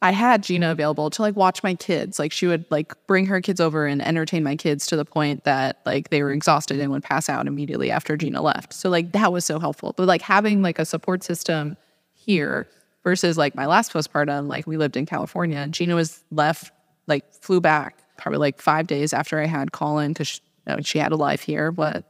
[0.00, 2.20] I had Gina available to like watch my kids.
[2.20, 5.42] Like she would like bring her kids over and entertain my kids to the point
[5.42, 8.72] that like they were exhausted and would pass out immediately after Gina left.
[8.72, 9.92] So like that was so helpful.
[9.96, 11.76] But like having like a support system
[12.14, 12.68] here
[13.02, 16.70] versus like my last postpartum, like we lived in California Gina was left
[17.08, 21.12] like flew back probably like five days after I had Colin because know, she had
[21.12, 22.04] a life here, but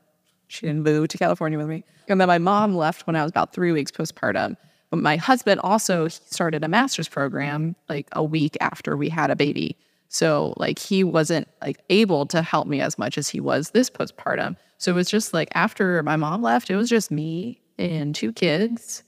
[0.48, 1.84] she didn't move to California with me.
[2.08, 4.56] And then my mom left when I was about three weeks postpartum.
[4.90, 9.36] But my husband also started a master's program like a week after we had a
[9.36, 9.76] baby.
[10.08, 13.88] So like he wasn't like able to help me as much as he was this
[13.88, 14.56] postpartum.
[14.78, 18.32] So it was just like after my mom left, it was just me and two
[18.32, 19.04] kids.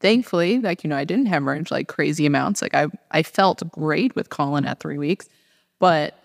[0.00, 2.62] Thankfully, like you know, I didn't hemorrhage like crazy amounts.
[2.62, 5.28] Like I I felt great with Colin at 3 weeks,
[5.78, 6.18] but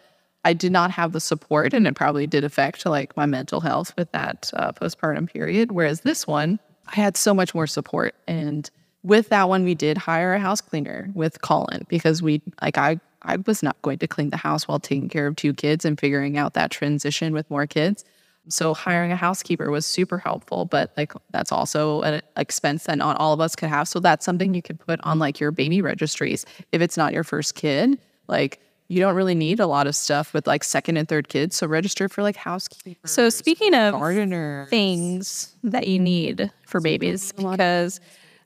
[0.46, 3.94] I did not have the support, and it probably did affect like my mental health
[3.98, 5.72] with that uh, postpartum period.
[5.72, 8.70] Whereas this one, I had so much more support, and
[9.04, 13.00] with that one, we did hire a house cleaner with Colin because we like I
[13.22, 16.00] I was not going to clean the house while taking care of two kids and
[16.00, 18.04] figuring out that transition with more kids.
[18.50, 23.18] So hiring a housekeeper was super helpful, but like that's also an expense that not
[23.18, 23.88] all of us could have.
[23.88, 27.24] So that's something you could put on like your baby registries if it's not your
[27.24, 27.98] first kid.
[28.28, 28.60] Like
[28.94, 31.56] you don't really need a lot of stuff with like second and third kids.
[31.56, 32.96] So register for like housekeeping.
[33.06, 38.00] So speaking of gardener things that you need for babies, because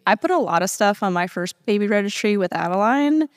[0.08, 3.28] I put a lot of stuff on my first baby registry with Adeline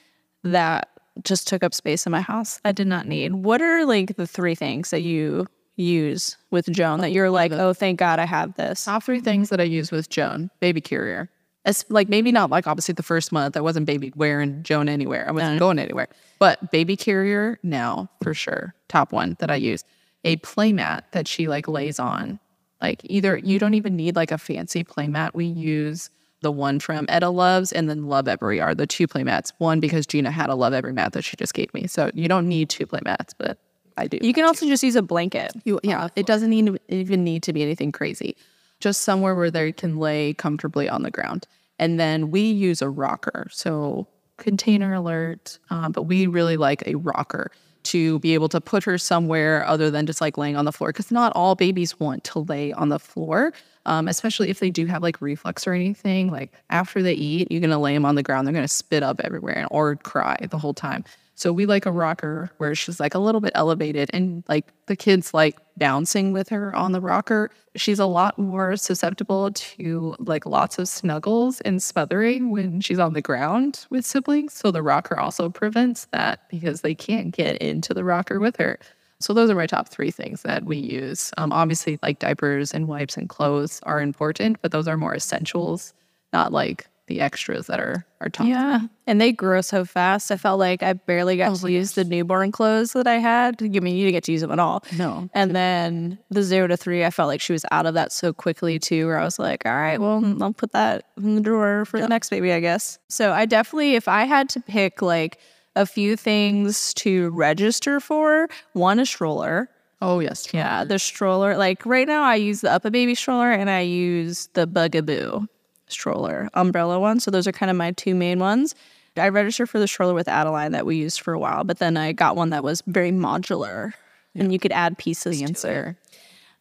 [0.45, 0.89] that
[1.25, 2.61] just took up space in my house.
[2.65, 3.35] I did not need.
[3.35, 7.51] What are like the three things that you use with Joan that oh, you're like,
[7.51, 8.85] oh, thank God I have this?
[8.85, 11.29] Top three things that I use with Joan: baby carrier.
[11.65, 15.29] It's like maybe not like obviously the first month I wasn't baby wearing Joan anywhere.
[15.29, 16.09] I wasn't going anywhere.
[16.39, 18.75] But baby carrier now for sure.
[18.89, 19.85] Top one that I use.
[20.25, 22.41] A playmat that she like lays on.
[22.81, 25.35] Like either you don't even need like a fancy playmat.
[25.35, 26.09] We use
[26.41, 29.53] the one from Etta Loves and then Lovevery are the two playmats.
[29.59, 31.87] One because Gina had a Lovevery mat that she just gave me.
[31.87, 33.59] So you don't need two playmats, but
[33.99, 34.19] I do.
[34.23, 35.53] You can also just use a blanket.
[35.65, 38.35] You, yeah, uh, it doesn't need, even need to be anything crazy
[38.81, 41.47] just somewhere where they can lay comfortably on the ground.
[41.79, 43.49] And then we use a rocker.
[43.51, 47.51] So, container alert, uh, but we really like a rocker
[47.83, 50.91] to be able to put her somewhere other than just like laying on the floor
[50.91, 53.53] because not all babies want to lay on the floor
[53.87, 57.61] um, especially if they do have like reflux or anything like after they eat you're
[57.61, 60.37] going to lay them on the ground they're going to spit up everywhere or cry
[60.51, 61.05] the whole time
[61.41, 64.95] so we like a rocker where she's like a little bit elevated and like the
[64.95, 67.51] kids like bouncing with her on the rocker.
[67.77, 73.15] She's a lot more susceptible to like lots of snuggles and smothering when she's on
[73.15, 74.53] the ground with siblings.
[74.53, 78.79] So the rocker also prevents that because they can't get into the rocker with her.
[79.19, 81.33] So those are my top three things that we use.
[81.39, 85.95] Um, obviously, like diapers and wipes and clothes are important, but those are more essentials,
[86.35, 88.47] not like the extras that are are top.
[88.47, 90.31] Yeah, and they grow so fast.
[90.31, 93.61] I felt like I barely got oh to use the newborn clothes that I had.
[93.61, 94.85] I mean, you didn't get to use them at all.
[94.97, 95.29] No.
[95.35, 98.33] And then the zero to three, I felt like she was out of that so
[98.33, 99.07] quickly too.
[99.07, 101.99] Where I was like, all right, well, mm, I'll put that in the drawer for
[101.99, 102.05] yeah.
[102.05, 103.01] the next baby, I guess.
[103.09, 105.39] So I definitely, if I had to pick like
[105.75, 109.69] a few things to register for, one a stroller.
[110.01, 110.65] Oh yes, stroller.
[110.65, 111.57] yeah, the stroller.
[111.57, 115.49] Like right now, I use the UPPAbaby stroller and I use the Bugaboo
[115.93, 117.21] stroller umbrella one.
[117.21, 118.75] So those are kind of my two main ones.
[119.17, 121.97] I registered for the stroller with Adeline that we used for a while, but then
[121.97, 123.93] I got one that was very modular
[124.35, 124.43] yeah.
[124.43, 125.97] and you could add pieces Answer.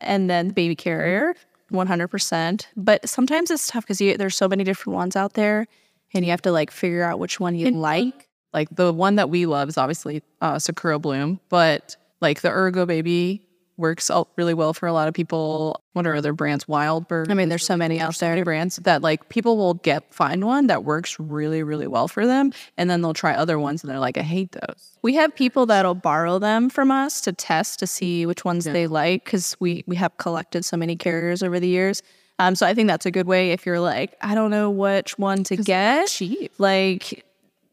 [0.02, 1.36] And then the baby carrier,
[1.72, 2.66] 100%.
[2.76, 5.68] But sometimes it's tough because there's so many different ones out there
[6.14, 8.28] and you have to like figure out which one you and, like.
[8.54, 13.42] Like the one that we love is obviously uh, Sakura Bloom, but like the Ergobaby
[13.80, 15.82] works out really well for a lot of people.
[15.94, 16.68] What are other brands?
[16.68, 17.32] Wildbird.
[17.32, 18.44] I mean, there's so many out there.
[18.44, 22.52] brands that like people will get find one that works really really well for them,
[22.78, 24.98] and then they'll try other ones and they're like, I hate those.
[25.02, 28.88] We have people that'll borrow them from us to test to see which ones they
[28.88, 32.04] like because we we have collected so many carriers over the years.
[32.40, 35.18] Um, so I think that's a good way if you're like, I don't know which
[35.18, 36.08] one to get.
[36.08, 36.54] cheap.
[36.58, 37.26] Like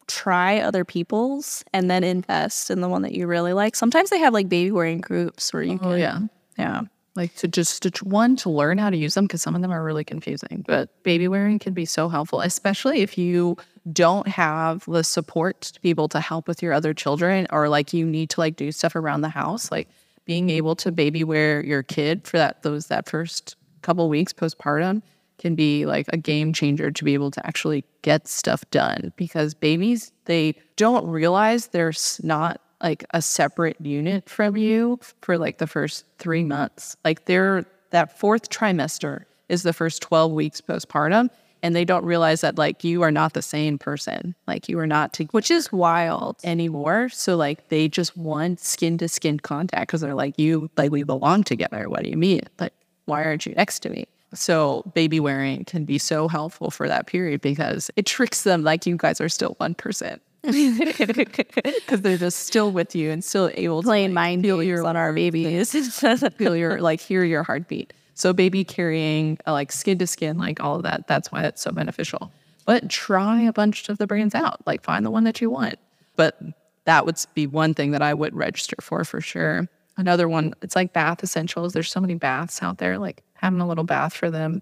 [0.08, 3.76] try other people's and then invest in the one that you really like.
[3.76, 6.20] Sometimes they have like baby wearing groups where you oh, can Oh yeah.
[6.58, 6.82] yeah.
[7.14, 9.72] like to just to one to learn how to use them because some of them
[9.72, 13.56] are really confusing but baby wearing can be so helpful especially if you
[13.92, 17.92] don't have the support to be able to help with your other children or like
[17.92, 19.88] you need to like do stuff around the house like
[20.26, 25.00] being able to baby wear your kid for that those that first couple weeks postpartum
[25.38, 29.54] can be like a game changer to be able to actually get stuff done because
[29.54, 34.62] babies they don't realize there's not like a separate unit from mm-hmm.
[34.62, 36.96] you for like the first three months.
[37.04, 41.30] Like they're that fourth trimester is the first 12 weeks postpartum.
[41.62, 44.34] And they don't realize that like you are not the same person.
[44.46, 46.36] Like you are not to Which is wild.
[46.44, 47.08] anymore.
[47.08, 51.02] So like they just want skin to skin contact because they're like, you like we
[51.02, 51.88] belong together.
[51.88, 52.42] What do you mean?
[52.60, 52.74] Like,
[53.06, 54.06] why aren't you next to me?
[54.34, 58.86] So baby wearing can be so helpful for that period because it tricks them like
[58.86, 60.20] you guys are still one person.
[60.46, 64.86] Because they're just still with you and still able to Playing like, mind feel your
[64.86, 65.72] on our babies.
[66.36, 67.92] feel your like hear your heartbeat.
[68.14, 71.08] So baby carrying uh, like skin to skin, like all of that.
[71.08, 72.32] That's why it's so beneficial.
[72.64, 74.64] But try a bunch of the brands out.
[74.66, 75.78] Like find the one that you want.
[76.16, 76.40] But
[76.84, 79.68] that would be one thing that I would register for for sure.
[79.96, 81.72] Another one, it's like bath essentials.
[81.72, 82.98] There's so many baths out there.
[82.98, 84.60] Like having a little bath for them.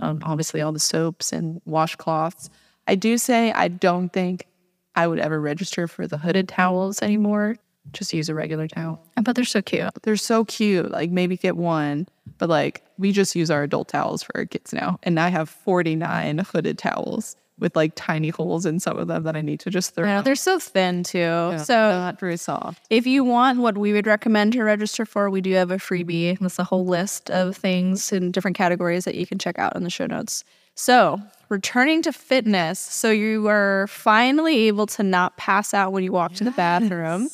[0.00, 2.50] Um, obviously, all the soaps and washcloths.
[2.86, 4.46] I do say I don't think
[4.94, 7.56] I would ever register for the hooded towels anymore.
[7.92, 9.02] Just use a regular towel.
[9.22, 9.90] but they're so cute.
[10.02, 10.90] They're so cute.
[10.90, 14.72] Like maybe get one, but like we just use our adult towels for our kids
[14.72, 14.98] now.
[15.02, 19.36] And I have 49 hooded towels with like tiny holes in some of them that
[19.36, 20.06] I need to just throw.
[20.06, 20.24] Know, out.
[20.24, 21.58] they're so thin too.
[21.58, 22.84] So not very soft.
[22.90, 26.32] if you want what we would recommend to register for, we do have a freebie.
[26.32, 26.44] Mm-hmm.
[26.44, 29.84] That's a whole list of things in different categories that you can check out in
[29.84, 30.44] the show notes.
[30.74, 32.78] So, returning to fitness.
[32.78, 37.28] So, you are finally able to not pass out when you walk to the bathroom.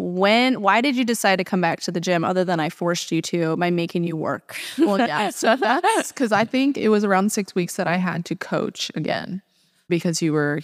[0.00, 3.10] When, why did you decide to come back to the gym other than I forced
[3.10, 4.56] you to by making you work?
[4.78, 5.30] Well, yeah.
[5.34, 8.92] so that's because I think it was around six weeks that I had to coach
[8.94, 9.42] again
[9.88, 10.60] because you were.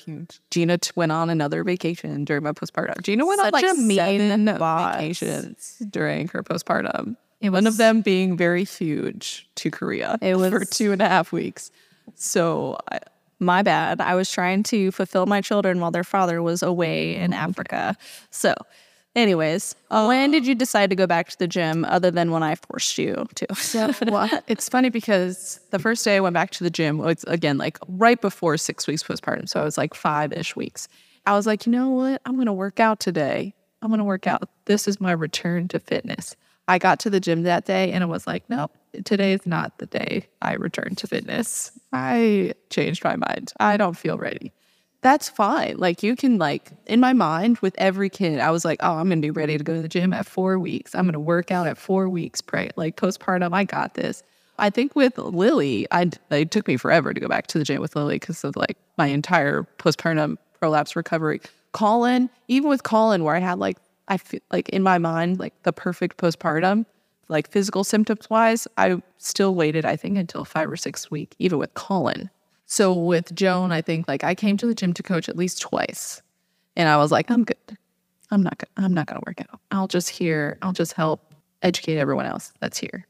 [0.51, 3.03] Gina went on another vacation during my postpartum.
[3.03, 7.17] Gina went on like a seven vacations during her postpartum.
[7.41, 11.09] It One of them being very huge to Korea It was, for two and a
[11.09, 11.71] half weeks.
[12.15, 13.01] So I,
[13.39, 14.01] my bad.
[14.01, 17.97] I was trying to fulfill my children while their father was away in oh, Africa.
[18.31, 18.55] So,
[19.15, 22.43] anyways, when did uh, you decide to go back to the gym other than when
[22.43, 23.97] I forced you to?
[24.09, 27.59] well, it's funny because the first day I went back to the gym was again
[27.59, 29.49] like right before six weeks postpartum.
[29.49, 30.89] So I was like five ish weeks.
[31.27, 32.21] I was like, you know what?
[32.27, 33.55] I'm going to work out today.
[33.81, 34.49] I'm going to work out.
[34.67, 36.37] This is my return to fitness.
[36.67, 38.73] I got to the gym that day and it was like, nope,
[39.05, 41.73] today is not the day I return to fitness.
[41.93, 43.53] I changed my mind.
[43.61, 44.53] I don't feel ready.
[45.05, 45.77] That's fine.
[45.77, 49.11] Like you can like in my mind with every kid, I was like, oh, I'm
[49.11, 50.95] gonna be ready to go to the gym at four weeks.
[50.95, 52.41] I'm gonna work out at four weeks.
[52.41, 54.23] Pray like postpartum, I got this.
[54.59, 57.83] I think with Lily, I it took me forever to go back to the gym
[57.83, 61.43] with Lily because of like my entire postpartum prolapse recovery.
[61.73, 63.77] Colin, even with Colin, where I had like
[64.09, 66.87] I feel like in my mind like the perfect postpartum,
[67.29, 71.59] like physical symptoms wise, I still waited I think until five or six week, even
[71.59, 72.31] with Colin.
[72.67, 75.61] So with Joan, I think like I came to the gym to coach at least
[75.61, 76.23] twice,
[76.77, 77.79] and I was like, I'm good.
[78.31, 78.59] I'm not.
[78.59, 79.61] go- I'm not gonna work out.
[79.71, 80.59] I'll just here.
[80.63, 83.07] I'll just help educate everyone else that's here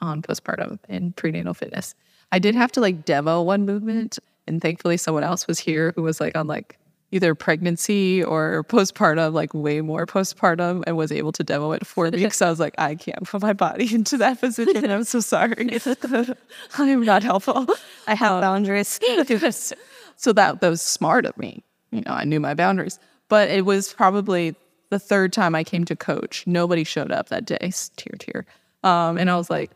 [0.00, 1.94] on postpartum and prenatal fitness.
[2.32, 6.02] I did have to like demo one movement, and thankfully someone else was here who
[6.02, 6.78] was like on like
[7.16, 12.04] either pregnancy or postpartum, like way more postpartum, and was able to demo it for
[12.10, 12.18] me.
[12.18, 14.90] Because I was like, I can't put my body into that position.
[14.90, 15.56] I'm so sorry.
[16.78, 17.66] I am not helpful.
[18.06, 19.00] I have boundaries.
[20.16, 21.64] so that, that was smart of me.
[21.90, 22.98] You know, I knew my boundaries.
[23.28, 24.54] But it was probably
[24.90, 26.46] the third time I came to coach.
[26.46, 27.72] Nobody showed up that day.
[27.96, 28.46] Tear, tear.
[28.84, 29.72] Um, and I was like,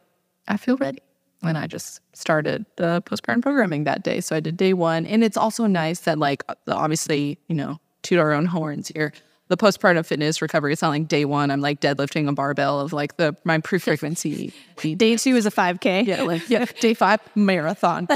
[0.46, 1.00] I feel ready.
[1.42, 4.20] And I just started the postpartum programming that day.
[4.20, 5.06] So I did day one.
[5.06, 9.12] And it's also nice that, like, uh, obviously, you know, toot our own horns here.
[9.50, 10.72] The postpartum fitness recovery.
[10.72, 13.80] It's not like day one, I'm like deadlifting a barbell of like the my pre
[13.80, 14.52] frequency.
[14.80, 16.06] Day two is a 5K.
[16.06, 18.06] Yeah, like, yeah, day five marathon.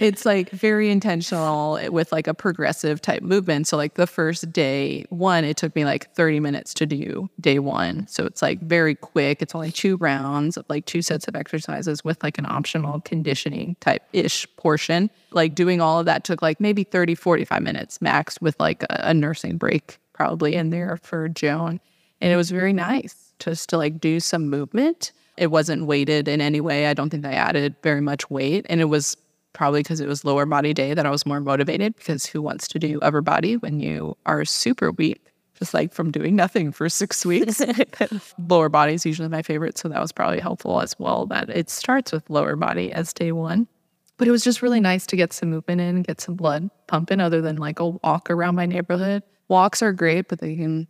[0.00, 3.66] it's like very intentional with like a progressive type movement.
[3.66, 7.58] So like the first day one, it took me like 30 minutes to do day
[7.58, 8.06] one.
[8.06, 9.42] So it's like very quick.
[9.42, 13.76] It's only two rounds of like two sets of exercises with like an optional conditioning
[13.80, 15.10] type ish portion.
[15.32, 19.08] Like doing all of that took like maybe 30, 45 minutes max with like a,
[19.08, 21.80] a nursing break probably in there for Joan.
[22.20, 25.12] And it was very nice just to like do some movement.
[25.36, 26.88] It wasn't weighted in any way.
[26.88, 28.66] I don't think I added very much weight.
[28.68, 29.16] And it was
[29.52, 32.66] probably because it was lower body day that I was more motivated because who wants
[32.68, 35.24] to do upper body when you are super weak?
[35.56, 37.62] Just like from doing nothing for six weeks.
[38.48, 39.78] lower body is usually my favorite.
[39.78, 43.30] So that was probably helpful as well that it starts with lower body as day
[43.30, 43.68] one.
[44.16, 47.20] But it was just really nice to get some movement in, get some blood pumping,
[47.20, 50.86] other than like a walk around my neighborhood walks are great, but they can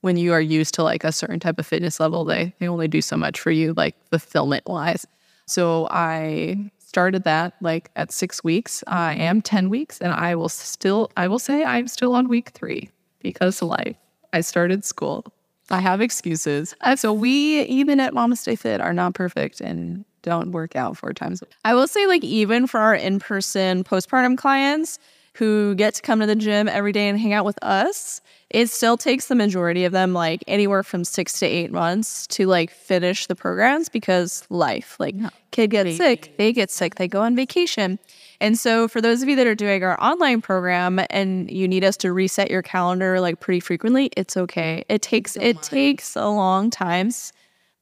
[0.00, 2.88] when you are used to like a certain type of fitness level, they they only
[2.88, 5.06] do so much for you, like fulfillment wise.
[5.46, 8.84] So I started that like at six weeks.
[8.86, 12.50] I am 10 weeks and I will still I will say I'm still on week
[12.50, 12.90] three
[13.20, 13.96] because life.
[14.32, 15.24] I started school.
[15.70, 16.74] I have excuses.
[16.96, 21.42] So we even at MamasteFit are not perfect and don't work out four times.
[21.64, 24.98] I will say, like, even for our in person postpartum clients,
[25.34, 28.20] who get to come to the gym every day and hang out with us,
[28.50, 32.46] it still takes the majority of them like anywhere from six to eight months to
[32.46, 35.30] like finish the programs because life, like yeah.
[35.50, 37.98] kid gets sick, they get sick, they go on vacation.
[38.40, 41.84] And so for those of you that are doing our online program and you need
[41.84, 44.84] us to reset your calendar like pretty frequently, it's okay.
[44.88, 47.32] It takes it takes a long times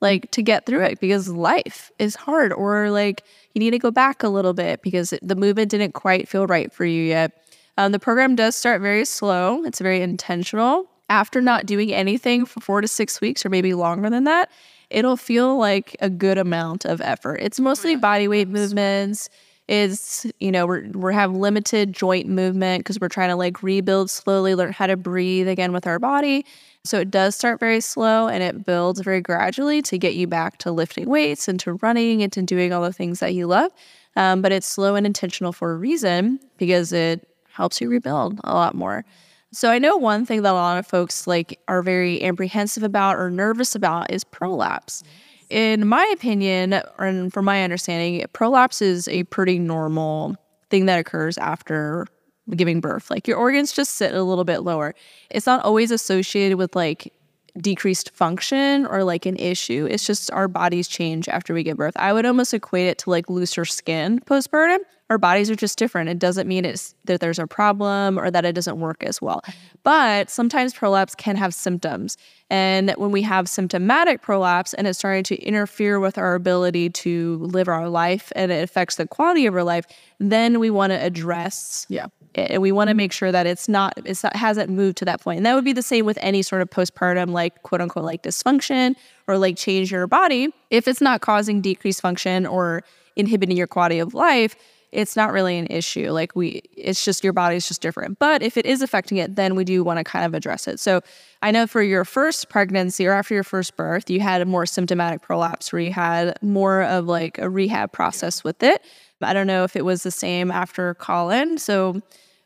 [0.00, 3.22] like to get through it because life is hard or like
[3.54, 6.72] you need to go back a little bit because the movement didn't quite feel right
[6.72, 7.32] for you yet.
[7.78, 10.86] Um, the program does start very slow, it's very intentional.
[11.08, 14.50] After not doing anything for four to six weeks or maybe longer than that,
[14.90, 17.36] it'll feel like a good amount of effort.
[17.36, 19.28] It's mostly body weight movements.
[19.68, 24.10] Is you know we're we have limited joint movement because we're trying to like rebuild
[24.10, 26.46] slowly, learn how to breathe again with our body.
[26.84, 30.58] So it does start very slow and it builds very gradually to get you back
[30.58, 33.72] to lifting weights and to running and to doing all the things that you love.
[34.14, 38.54] Um, but it's slow and intentional for a reason because it helps you rebuild a
[38.54, 39.04] lot more.
[39.52, 43.16] So I know one thing that a lot of folks like are very apprehensive about
[43.16, 45.02] or nervous about is prolapse.
[45.48, 50.36] In my opinion, and from my understanding, prolapse is a pretty normal
[50.70, 52.06] thing that occurs after
[52.54, 53.10] giving birth.
[53.10, 54.94] Like your organs just sit a little bit lower.
[55.30, 57.12] It's not always associated with like
[57.60, 59.86] decreased function or like an issue.
[59.90, 61.96] It's just our bodies change after we give birth.
[61.96, 64.78] I would almost equate it to like looser skin postpartum.
[65.08, 66.08] Our bodies are just different.
[66.08, 69.42] It doesn't mean it's that there's a problem or that it doesn't work as well.
[69.84, 72.16] But sometimes prolapse can have symptoms.
[72.50, 77.38] And when we have symptomatic prolapse and it's starting to interfere with our ability to
[77.38, 79.86] live our life and it affects the quality of our life,
[80.18, 83.94] then we want to address yeah and we want to make sure that it's not
[84.04, 85.38] it's not, hasn't moved to that point.
[85.38, 88.22] And that would be the same with any sort of postpartum like quote unquote like
[88.22, 88.94] dysfunction
[89.26, 90.52] or like change your body.
[90.70, 92.82] If it's not causing decreased function or
[93.16, 94.54] inhibiting your quality of life,
[94.96, 96.10] it's not really an issue.
[96.10, 98.18] Like we it's just your body's just different.
[98.18, 100.80] But if it is affecting it, then we do want to kind of address it.
[100.80, 101.02] So
[101.42, 104.64] I know for your first pregnancy or after your first birth, you had a more
[104.64, 108.82] symptomatic prolapse where you had more of like a rehab process with it.
[109.20, 111.58] I don't know if it was the same after Colin.
[111.58, 112.00] So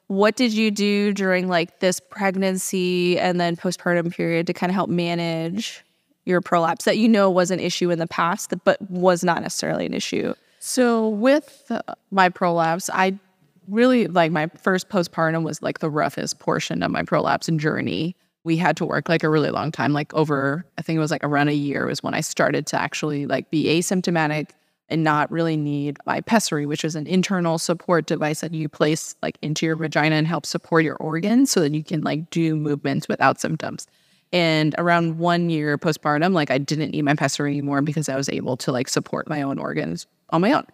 [0.08, 4.74] what did you do during like this pregnancy and then postpartum period to kind of
[4.74, 5.84] help manage
[6.24, 9.86] your prolapse that you know was an issue in the past but was not necessarily
[9.86, 11.72] an issue so with
[12.10, 13.18] my prolapse i
[13.68, 18.56] really like my first postpartum was like the roughest portion of my prolapse journey we
[18.56, 21.24] had to work like a really long time like over i think it was like
[21.24, 24.50] around a year was when i started to actually like be asymptomatic
[24.90, 29.14] and not really need my pessary, which is an internal support device that you place
[29.22, 32.56] like into your vagina and help support your organs so that you can like do
[32.56, 33.86] movements without symptoms.
[34.32, 38.28] And around one year postpartum, like I didn't need my pessary anymore because I was
[38.28, 40.66] able to like support my own organs on my own.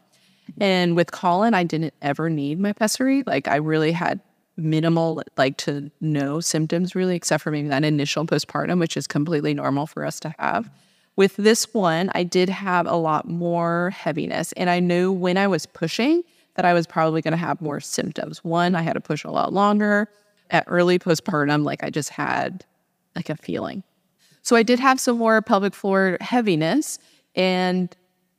[0.60, 3.24] And with Colin, I didn't ever need my pessary.
[3.26, 4.20] Like I really had
[4.56, 9.54] minimal, like to no symptoms really, except for maybe that initial postpartum, which is completely
[9.54, 10.70] normal for us to have.
[11.16, 15.46] With this one, I did have a lot more heaviness, and I knew when I
[15.46, 16.22] was pushing
[16.54, 18.44] that I was probably going to have more symptoms.
[18.44, 20.08] One, I had to push a lot longer.
[20.48, 22.64] At early postpartum, like I just had
[23.16, 23.82] like a feeling.
[24.42, 27.00] So I did have some more pelvic floor heaviness,
[27.34, 27.94] and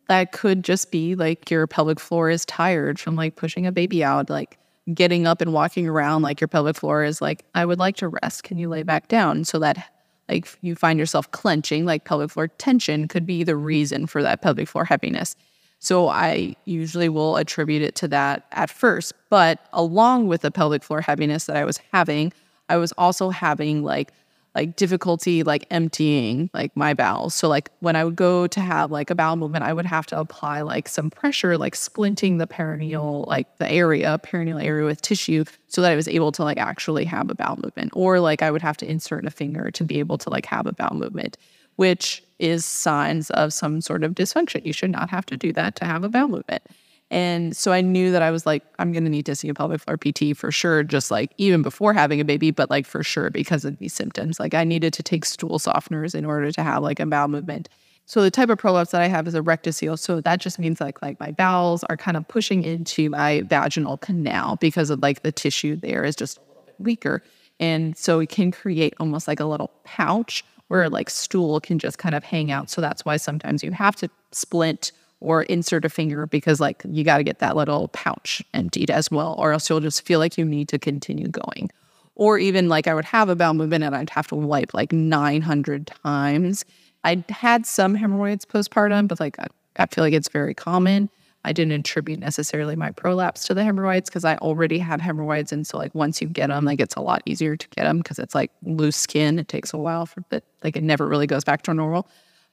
[0.08, 4.04] that could just be like your pelvic floor is tired from like pushing a baby
[4.04, 4.30] out.
[4.30, 4.58] Like
[4.94, 8.08] getting up and walking around, like your pelvic floor is like, I would like to
[8.08, 8.44] rest.
[8.44, 9.44] Can you lay back down?
[9.44, 9.92] So that
[10.30, 14.42] like you find yourself clenching, like pelvic floor tension could be the reason for that
[14.42, 15.36] pelvic floor heaviness.
[15.80, 19.14] So I usually will attribute it to that at first.
[19.30, 22.34] But along with the pelvic floor heaviness that I was having,
[22.70, 24.12] I was also having like
[24.58, 27.36] like difficulty like emptying like my bowels.
[27.36, 30.08] So like when I would go to have like a bowel movement, I would have
[30.08, 35.00] to apply like some pressure, like splinting the perineal, like the area, perineal area with
[35.04, 37.92] tissue so that I was able to like actually have a bowel movement.
[37.94, 40.66] Or like I would have to insert a finger to be able to like have
[40.66, 41.38] a bowel movement,
[41.76, 44.66] which is signs of some sort of dysfunction.
[44.66, 46.64] You should not have to do that to have a bowel movement.
[47.10, 49.54] And so I knew that I was like, I'm going to need to see a
[49.54, 53.02] pelvic floor PT for sure, just like even before having a baby, but like for
[53.02, 54.40] sure because of these symptoms.
[54.40, 57.70] Like I needed to take stool softeners in order to have like a bowel movement.
[58.08, 60.00] So the type of prolapse that I have is a rectocele.
[60.00, 63.98] So that just means like like my bowels are kind of pushing into my vaginal
[63.98, 67.24] canal because of like the tissue there is just a little bit weaker.
[67.60, 71.98] And so it can create almost like a little pouch where like stool can just
[71.98, 72.70] kind of hang out.
[72.70, 77.04] So that's why sometimes you have to splint or insert a finger because like you
[77.04, 80.38] got to get that little pouch emptied as well or else you'll just feel like
[80.38, 81.72] you need to continue going.
[82.16, 84.92] Or even like i would have a bowel movement and i'd have to wipe like
[84.92, 86.66] 900 times.
[87.04, 89.48] I had some hemorrhoids postpartum but like I,
[89.78, 91.10] I feel like it's very common.
[91.46, 95.66] I didn't attribute necessarily my prolapse to the hemorrhoids because i already had hemorrhoids and
[95.66, 98.20] so like once you get them like it's a lot easier to get them because
[98.20, 99.40] it's like loose skin.
[99.40, 102.08] It takes a while for but like it never really goes back to normal.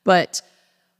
[0.04, 0.42] But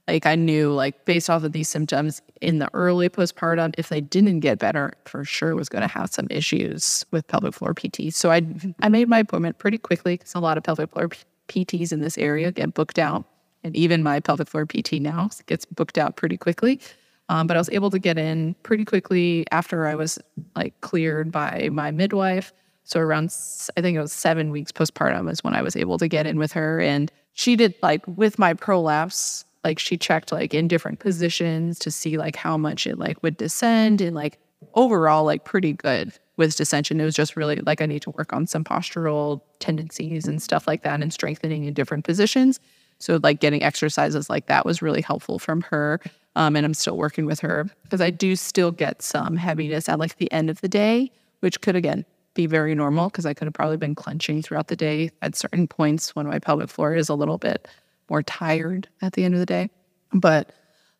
[0.07, 4.01] like I knew, like based off of these symptoms in the early postpartum, if they
[4.01, 8.13] didn't get better, for sure was going to have some issues with pelvic floor PT.
[8.13, 8.43] So I
[8.81, 11.09] I made my appointment pretty quickly because a lot of pelvic floor
[11.47, 13.25] PTs in this area get booked out,
[13.63, 16.79] and even my pelvic floor PT now gets booked out pretty quickly.
[17.27, 20.19] Um, but I was able to get in pretty quickly after I was
[20.55, 22.53] like cleared by my midwife.
[22.83, 23.35] So around
[23.75, 26.37] I think it was seven weeks postpartum is when I was able to get in
[26.37, 30.99] with her, and she did like with my prolapse like she checked like in different
[30.99, 34.37] positions to see like how much it like would descend and like
[34.75, 36.99] overall like pretty good with descension.
[37.01, 40.67] It was just really like I need to work on some postural tendencies and stuff
[40.67, 42.59] like that and strengthening in different positions.
[42.99, 45.99] So like getting exercises like that was really helpful from her.
[46.35, 49.97] Um, and I'm still working with her because I do still get some heaviness at
[49.97, 52.05] like the end of the day, which could again
[52.35, 55.67] be very normal because I could have probably been clenching throughout the day at certain
[55.67, 57.67] points when my pelvic floor is a little bit
[58.09, 59.69] more tired at the end of the day.
[60.13, 60.53] But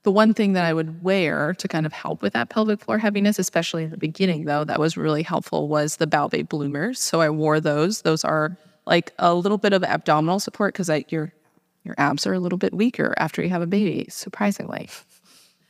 [0.03, 2.99] the one thing that I would wear to kind of help with that pelvic floor
[2.99, 6.99] heaviness, especially in the beginning, though, that was really helpful was the Bowbe bloomers.
[6.99, 8.03] So I wore those.
[8.03, 11.33] Those are like a little bit of abdominal support because your
[11.83, 14.89] your abs are a little bit weaker after you have a baby, surprisingly.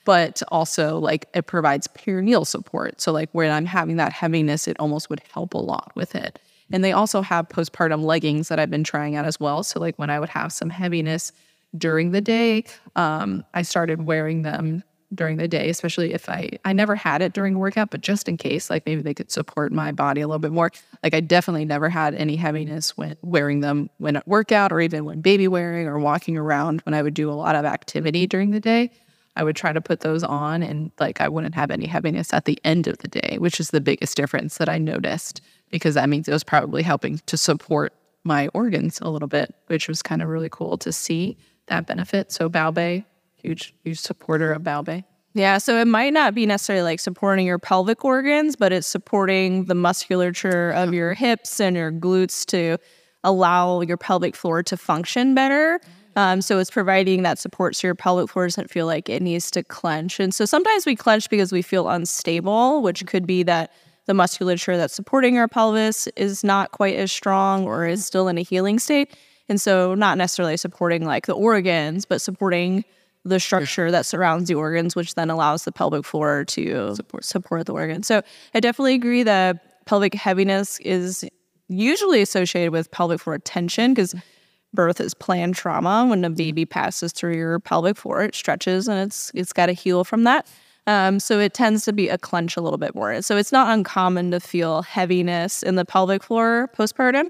[0.05, 3.01] But also, like it provides perineal support.
[3.01, 6.39] So, like when I'm having that heaviness, it almost would help a lot with it.
[6.71, 9.63] And they also have postpartum leggings that I've been trying out as well.
[9.63, 11.31] So, like when I would have some heaviness
[11.77, 12.63] during the day,
[12.95, 17.33] um, I started wearing them during the day, especially if I I never had it
[17.33, 20.39] during workout, but just in case, like maybe they could support my body a little
[20.39, 20.71] bit more.
[21.03, 25.05] Like I definitely never had any heaviness when wearing them when at workout or even
[25.05, 28.51] when baby wearing or walking around when I would do a lot of activity during
[28.51, 28.91] the day.
[29.37, 32.45] I would try to put those on and like I wouldn't have any heaviness at
[32.45, 35.41] the end of the day, which is the biggest difference that I noticed
[35.71, 37.93] because that means it was probably helping to support
[38.23, 41.37] my organs a little bit, which was kind of really cool to see
[41.67, 42.31] that benefit.
[42.31, 43.03] So Bowbe,
[43.35, 45.03] huge, huge supporter of Bowbe.
[45.33, 49.65] Yeah, so it might not be necessarily like supporting your pelvic organs, but it's supporting
[49.65, 52.77] the musculature of your hips and your glutes to
[53.23, 55.81] allow your pelvic floor to function better.
[56.15, 59.51] Um, so it's providing that support so your pelvic floor doesn't feel like it needs
[59.51, 60.21] to clench.
[60.21, 63.73] And so sometimes we clench because we feel unstable, which could be that
[64.05, 68.37] the musculature that's supporting our pelvis is not quite as strong or is still in
[68.37, 69.15] a healing state.
[69.47, 72.83] And so, not necessarily supporting like the organs, but supporting
[73.23, 77.65] the structure that surrounds the organs, which then allows the pelvic floor to support, support
[77.65, 78.07] the organs.
[78.07, 78.21] So,
[78.55, 81.25] I definitely agree that pelvic heaviness is
[81.67, 84.25] usually associated with pelvic floor tension because mm-hmm.
[84.73, 86.05] birth is planned trauma.
[86.07, 89.73] When a baby passes through your pelvic floor, it stretches and it's it's got to
[89.73, 90.47] heal from that.
[90.87, 93.21] Um, so it tends to be a clench a little bit more.
[93.21, 97.29] So it's not uncommon to feel heaviness in the pelvic floor postpartum.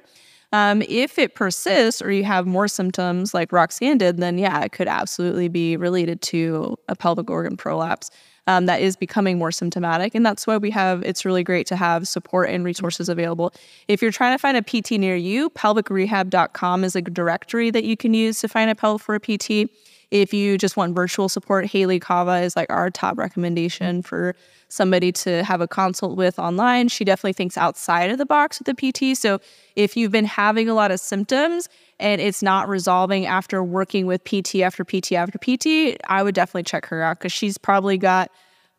[0.52, 4.72] Um, if it persists or you have more symptoms like Roxanne did, then yeah, it
[4.72, 8.10] could absolutely be related to a pelvic organ prolapse.
[8.48, 10.14] Um, that is becoming more symptomatic.
[10.14, 13.52] And that's why we have, it's really great to have support and resources available.
[13.88, 17.98] If you're trying to find a PT near you, pelvicrehab.com is a directory that you
[17.98, 19.72] can use to find a pelvic for a PT.
[20.12, 24.08] If you just want virtual support, Haley Kava is like our top recommendation mm-hmm.
[24.08, 24.36] for
[24.68, 26.88] somebody to have a consult with online.
[26.88, 29.18] She definitely thinks outside of the box with the PT.
[29.18, 29.40] So
[29.76, 34.24] if you've been having a lot of symptoms and it's not resolving after working with
[34.24, 38.32] PT after PT after PT, I would definitely check her out because she's probably got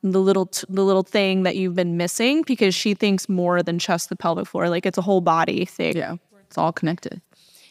[0.03, 3.79] the little t- the little thing that you've been missing because she thinks more than
[3.79, 6.16] just the pelvic floor like it's a whole body thing Yeah.
[6.47, 7.20] It's all connected.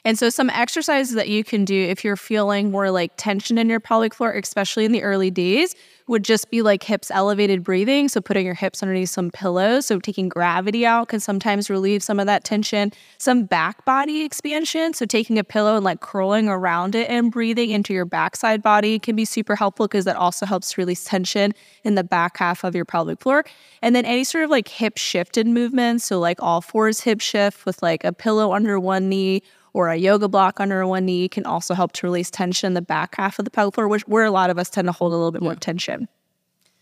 [0.06, 3.68] And so some exercises that you can do if you're feeling more like tension in
[3.68, 5.76] your pelvic floor especially in the early days
[6.08, 8.08] would just be like hips elevated breathing.
[8.08, 9.88] So putting your hips underneath some pillows.
[9.88, 12.92] So taking gravity out can sometimes relieve some of that tension.
[13.18, 14.94] Some back body expansion.
[14.94, 19.00] So taking a pillow and like curling around it and breathing into your backside body
[19.00, 21.54] can be super helpful because that also helps release tension
[21.84, 23.44] in the back half of your pelvic floor.
[23.82, 26.06] And then any sort of like hip shifted movements.
[26.06, 29.42] So like all fours hip shift with like a pillow under one knee
[29.76, 32.82] or a yoga block under one knee can also help to release tension in the
[32.82, 35.12] back half of the pelvic floor, which where a lot of us tend to hold
[35.12, 36.08] a little bit more tension.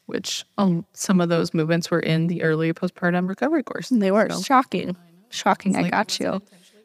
[0.05, 3.89] Which um, some of those movements were in the early postpartum recovery course.
[3.89, 4.95] They were shocking,
[5.29, 5.75] shocking.
[5.75, 6.39] I got you.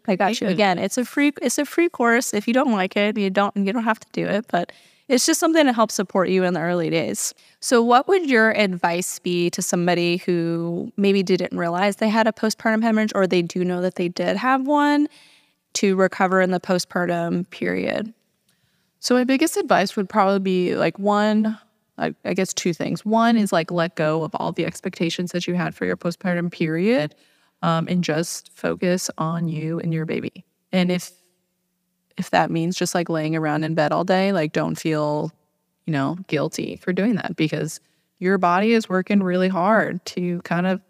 [0.07, 0.47] I got you.
[0.49, 2.33] Again, it's a free it's a free course.
[2.33, 4.73] If you don't like it, you don't you don't have to do it, but
[5.09, 7.35] it's just something to help support you in the early days.
[7.61, 12.33] So, what would your advice be to somebody who maybe didn't realize they had a
[12.33, 15.07] postpartum hemorrhage, or they do know that they did have one,
[15.75, 18.12] to recover in the postpartum period?
[19.01, 21.59] So my biggest advice would probably be like one,
[21.99, 23.05] I, I guess two things.
[23.05, 26.51] One is like let go of all the expectations that you had for your postpartum
[26.51, 27.14] period,
[27.62, 30.45] um, and just focus on you and your baby.
[30.73, 31.12] And if
[32.16, 35.31] if that means just like laying around in bed all day, like don't feel,
[35.87, 37.81] you know, guilty for doing that because
[38.19, 40.81] your body is working really hard to kind of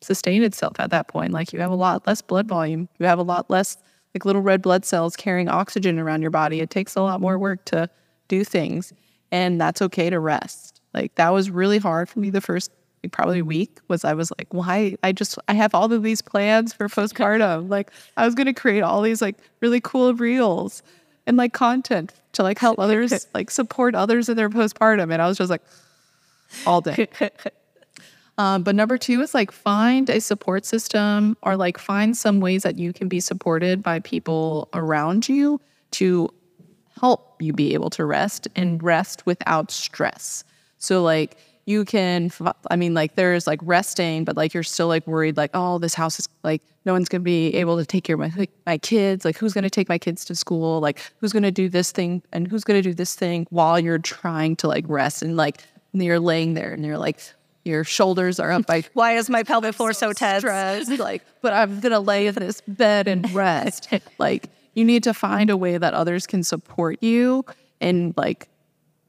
[0.00, 1.32] sustain itself at that point.
[1.32, 3.76] Like you have a lot less blood volume, you have a lot less
[4.16, 6.60] like little red blood cells carrying oxygen around your body.
[6.60, 7.90] It takes a lot more work to
[8.28, 8.94] do things,
[9.30, 10.80] and that's okay to rest.
[10.94, 12.70] Like that was really hard for me the first
[13.02, 14.96] like, probably week was I was like, why?
[15.02, 17.68] I just I have all of these plans for postpartum.
[17.76, 20.82] like I was gonna create all these like really cool reels
[21.26, 25.28] and like content to like help others like support others in their postpartum, and I
[25.28, 25.62] was just like
[26.66, 27.06] all day.
[28.38, 32.62] Um, but number two is like find a support system or like find some ways
[32.64, 35.60] that you can be supported by people around you
[35.92, 36.28] to
[37.00, 40.44] help you be able to rest and rest without stress.
[40.78, 42.30] So like you can
[42.70, 45.94] I mean like there's like resting but like you're still like worried like oh this
[45.94, 49.24] house is like no one's to be able to take care of my my kids
[49.24, 52.46] like who's to take my kids to school like who's to do this thing and
[52.46, 55.60] who's to do this thing while you're trying to like rest and like
[55.92, 57.18] and you're laying there and you're like
[57.66, 60.42] your shoulders are up by Why is my pelvic floor so tense?
[60.42, 60.90] stressed.
[60.98, 63.88] Like, but I'm gonna lay in this bed and rest.
[64.18, 67.44] like, you need to find a way that others can support you
[67.80, 68.48] and like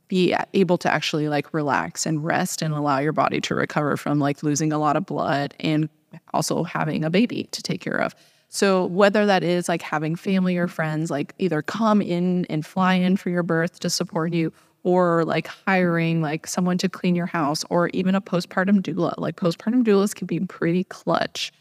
[0.08, 4.20] be able to actually like relax and rest and allow your body to recover from
[4.20, 5.90] like losing a lot of blood and
[6.34, 8.16] also having a baby to take care of.
[8.50, 12.94] So whether that is like having family or friends like either come in and fly
[12.94, 14.54] in for your birth to support you
[14.88, 19.14] or like hiring like someone to clean your house or even a postpartum doula.
[19.18, 21.52] Like postpartum doulas can be pretty clutch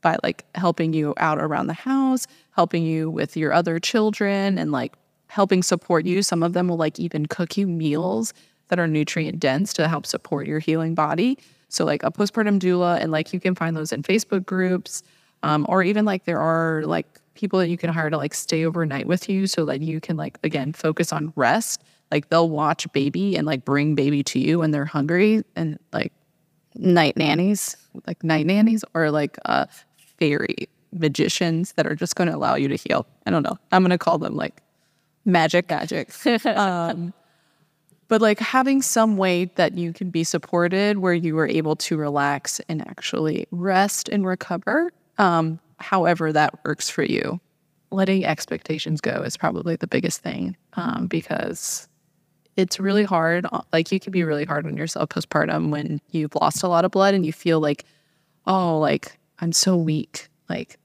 [0.00, 4.70] by like helping you out around the house, helping you with your other children and
[4.70, 4.94] like
[5.26, 6.22] helping support you.
[6.22, 8.32] Some of them will like even cook you meals
[8.68, 11.38] that are nutrient dense to help support your healing body.
[11.68, 15.02] So like a postpartum doula and like you can find those in Facebook groups
[15.42, 18.64] um, or even like there are like people that you can hire to like stay
[18.64, 21.82] overnight with you so that you can like again focus on rest.
[22.12, 26.12] Like they'll watch baby and like bring baby to you when they're hungry and like
[26.76, 27.74] night nannies,
[28.06, 29.64] like night nannies, or like uh,
[30.18, 33.06] fairy magicians that are just going to allow you to heal.
[33.26, 33.56] I don't know.
[33.72, 34.60] I'm going to call them like
[35.24, 36.12] magic magic.
[36.46, 37.14] um,
[38.08, 41.96] but like having some way that you can be supported where you are able to
[41.96, 47.40] relax and actually rest and recover, um, however that works for you.
[47.90, 51.88] Letting expectations go is probably the biggest thing um, because
[52.56, 53.46] it's really hard.
[53.72, 56.90] Like you can be really hard on yourself postpartum when you've lost a lot of
[56.90, 57.84] blood and you feel like,
[58.46, 60.28] oh, like I'm so weak.
[60.48, 60.78] Like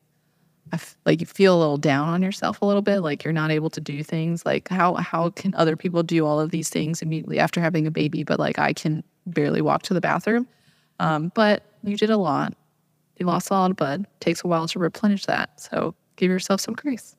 [0.71, 3.01] I f- like you feel a little down on yourself a little bit.
[3.01, 4.45] Like you're not able to do things.
[4.45, 7.91] Like how how can other people do all of these things immediately after having a
[7.91, 10.47] baby, but like I can barely walk to the bathroom.
[10.99, 12.53] Um, but you did a lot.
[13.17, 14.05] You lost a lot of blood.
[14.19, 15.59] takes a while to replenish that.
[15.59, 17.16] So give yourself some grace.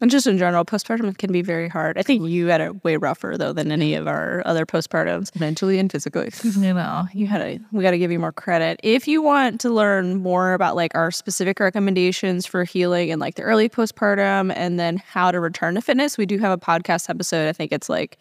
[0.00, 1.98] And just in general, postpartum can be very hard.
[1.98, 5.38] I think you had it way rougher though than any of our other postpartums.
[5.38, 6.30] Mentally and physically.
[6.58, 8.80] You know, you had a we got to give you more credit.
[8.82, 13.36] If you want to learn more about like our specific recommendations for healing and like
[13.36, 17.08] the early postpartum and then how to return to fitness, we do have a podcast
[17.08, 17.48] episode.
[17.48, 18.18] I think it's like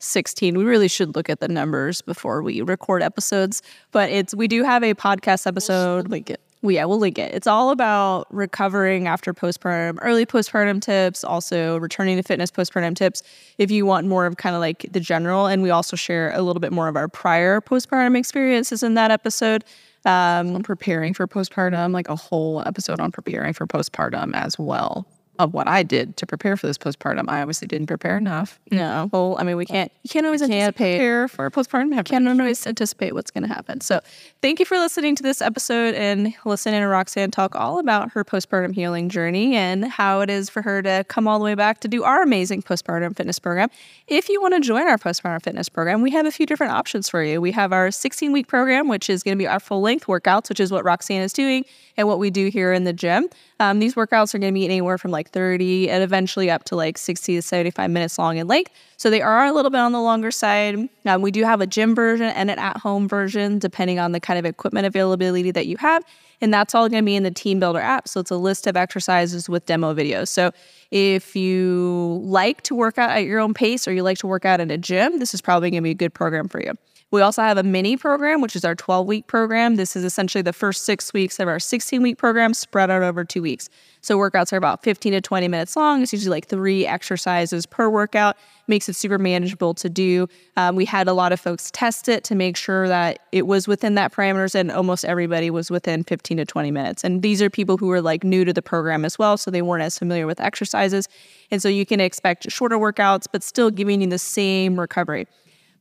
[0.00, 0.56] 16.
[0.56, 3.62] We really should look at the numbers before we record episodes,
[3.92, 6.08] but it's we do have a podcast episode.
[6.08, 6.40] Link it.
[6.62, 7.32] Well, yeah, we'll link it.
[7.34, 13.22] It's all about recovering after postpartum, early postpartum tips, also returning to fitness postpartum tips.
[13.56, 16.42] If you want more of kind of like the general, and we also share a
[16.42, 19.64] little bit more of our prior postpartum experiences in that episode.
[20.06, 25.06] Um, preparing for postpartum, like a whole episode on preparing for postpartum as well
[25.40, 27.24] of what I did to prepare for this postpartum.
[27.28, 28.60] I obviously didn't prepare enough.
[28.70, 29.90] No, well, I mean, we can't.
[30.02, 30.96] You can't always Can't anticipate.
[30.98, 31.90] prepare for postpartum.
[31.92, 32.06] hemorrhage.
[32.08, 33.80] Can't always anticipate what's going to happen.
[33.80, 34.00] So,
[34.42, 38.22] thank you for listening to this episode and listening to Roxanne talk all about her
[38.24, 41.80] postpartum healing journey and how it is for her to come all the way back
[41.80, 43.70] to do our amazing postpartum fitness program.
[44.08, 47.08] If you want to join our postpartum fitness program, we have a few different options
[47.08, 47.40] for you.
[47.40, 50.50] We have our 16 week program, which is going to be our full length workouts,
[50.50, 51.64] which is what Roxanne is doing
[51.96, 53.28] and what we do here in the gym.
[53.58, 56.76] Um, these workouts are going to be anywhere from like 30 and eventually up to
[56.76, 58.72] like 60 to 75 minutes long in length.
[58.96, 60.88] So they are a little bit on the longer side.
[61.06, 64.20] Um, we do have a gym version and an at home version, depending on the
[64.20, 66.04] kind of equipment availability that you have.
[66.40, 68.08] And that's all going to be in the TeamBuildr app.
[68.08, 70.28] So it's a list of exercises with demo videos.
[70.28, 70.52] So
[70.90, 74.44] if you like to work out at your own pace or you like to work
[74.44, 76.72] out in a gym, this is probably going to be a good program for you.
[77.12, 79.74] We also have a mini program, which is our 12 week program.
[79.74, 83.24] This is essentially the first six weeks of our 16 week program spread out over
[83.24, 83.68] two weeks.
[84.00, 86.02] So workouts are about 15 to 20 minutes long.
[86.02, 88.36] It's usually like three exercises per workout.
[88.68, 90.28] Makes it super manageable to do.
[90.56, 93.66] Um, we had a lot of folks test it to make sure that it was
[93.66, 97.02] within that parameters, and almost everybody was within 15 to 20 minutes.
[97.02, 99.62] And these are people who were like new to the program as well, so they
[99.62, 101.08] weren't as familiar with exercises.
[101.50, 105.26] And so you can expect shorter workouts, but still giving you the same recovery.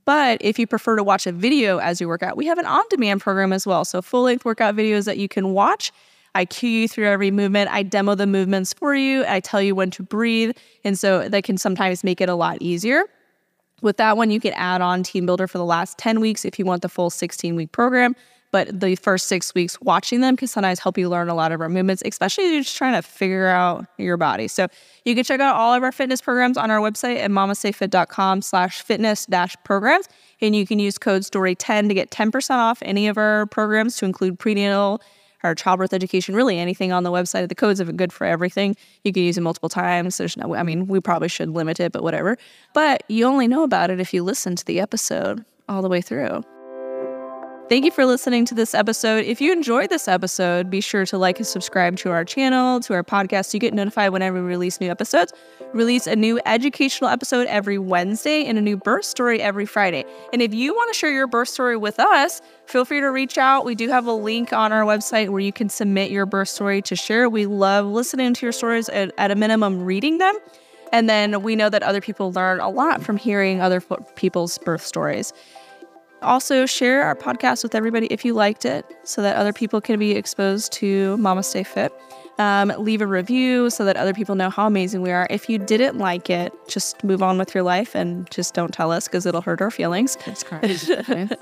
[0.06, 2.66] But if you prefer to watch a video as you work out, we have an
[2.66, 3.86] on demand program as well.
[3.86, 5.91] So, full length workout videos that you can watch.
[6.36, 7.70] I cue you through every movement.
[7.72, 9.26] I demo the movements for you.
[9.28, 10.56] I tell you when to breathe.
[10.84, 13.04] And so that can sometimes make it a lot easier.
[13.82, 16.66] With that one, you can add on TeamBuildr for the last 10 weeks if you
[16.66, 18.16] want the full 16 week program.
[18.52, 21.62] But the first six weeks watching them can sometimes help you learn a lot of
[21.62, 24.47] our movements, especially if you're just trying to figure out your body.
[24.47, 24.68] So
[25.06, 28.82] you can check out all of our fitness programs on our website at mamastefit.com slash
[28.82, 30.08] fitness dash programs.
[30.41, 34.06] And you can use code STORY10 to get 10% off any of our programs to
[34.06, 35.02] include prenatal,
[35.43, 37.50] our childbirth education, really anything on the website.
[37.50, 38.76] The codes are good for everything.
[39.04, 40.18] You can use it multiple times.
[40.18, 42.38] There's no, I mean, we probably should limit it, but whatever.
[42.74, 46.02] But you only know about it if you listen to the episode all the way
[46.02, 46.43] through.
[47.70, 49.26] Thank you for listening to this episode.
[49.26, 52.95] If you enjoyed this episode, be sure to like and subscribe to our channel, to
[52.95, 53.45] our podcast.
[53.45, 55.34] So you get notified whenever we release new episodes.
[55.72, 60.03] Release a new educational episode every Wednesday and a new birth story every Friday.
[60.34, 63.38] And if you want to share your birth story with us, feel free to reach
[63.38, 63.65] out.
[63.65, 66.82] We do have a link on our website where you can submit your birth story
[66.82, 67.30] to share.
[67.30, 70.36] We love listening to your stories, at, at a minimum, reading them.
[70.91, 73.80] And then we know that other people learn a lot from hearing other
[74.15, 75.34] people's birth stories.
[76.22, 79.99] Also, share our podcast with everybody if you liked it so that other people can
[79.99, 81.89] be exposed to MamasteFit.
[82.39, 85.28] Um, leave a review so that other people know how amazing we are.
[85.30, 88.93] If you didn't like it, just move on with your life and just don't tell
[88.93, 90.17] us because it'll hurt our feelings.
[90.26, 91.34] That's correct.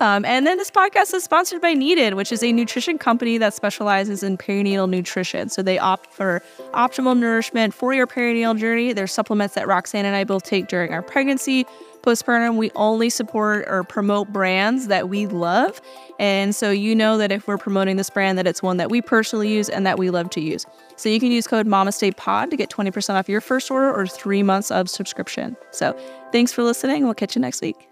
[0.00, 3.54] Um, and then this podcast is sponsored by Needed, which is a nutrition company that
[3.54, 5.48] specializes in perinatal nutrition.
[5.48, 6.42] So they opt for
[6.74, 8.92] optimal nourishment for your perinatal journey.
[8.92, 11.64] There's supplements that Roxanne and I both take during our pregnancy.
[12.02, 15.80] Postpartum, we only support or promote brands that we love.
[16.18, 19.00] And so you know that if we're promoting this brand, that it's one that we
[19.00, 20.66] personally use and that we love to use.
[20.96, 24.42] So you can use code MAMASTEPOD to get 20% off your first order or three
[24.42, 25.56] months of subscription.
[25.70, 25.96] So
[26.32, 27.04] thanks for listening.
[27.04, 27.91] We'll catch you next week.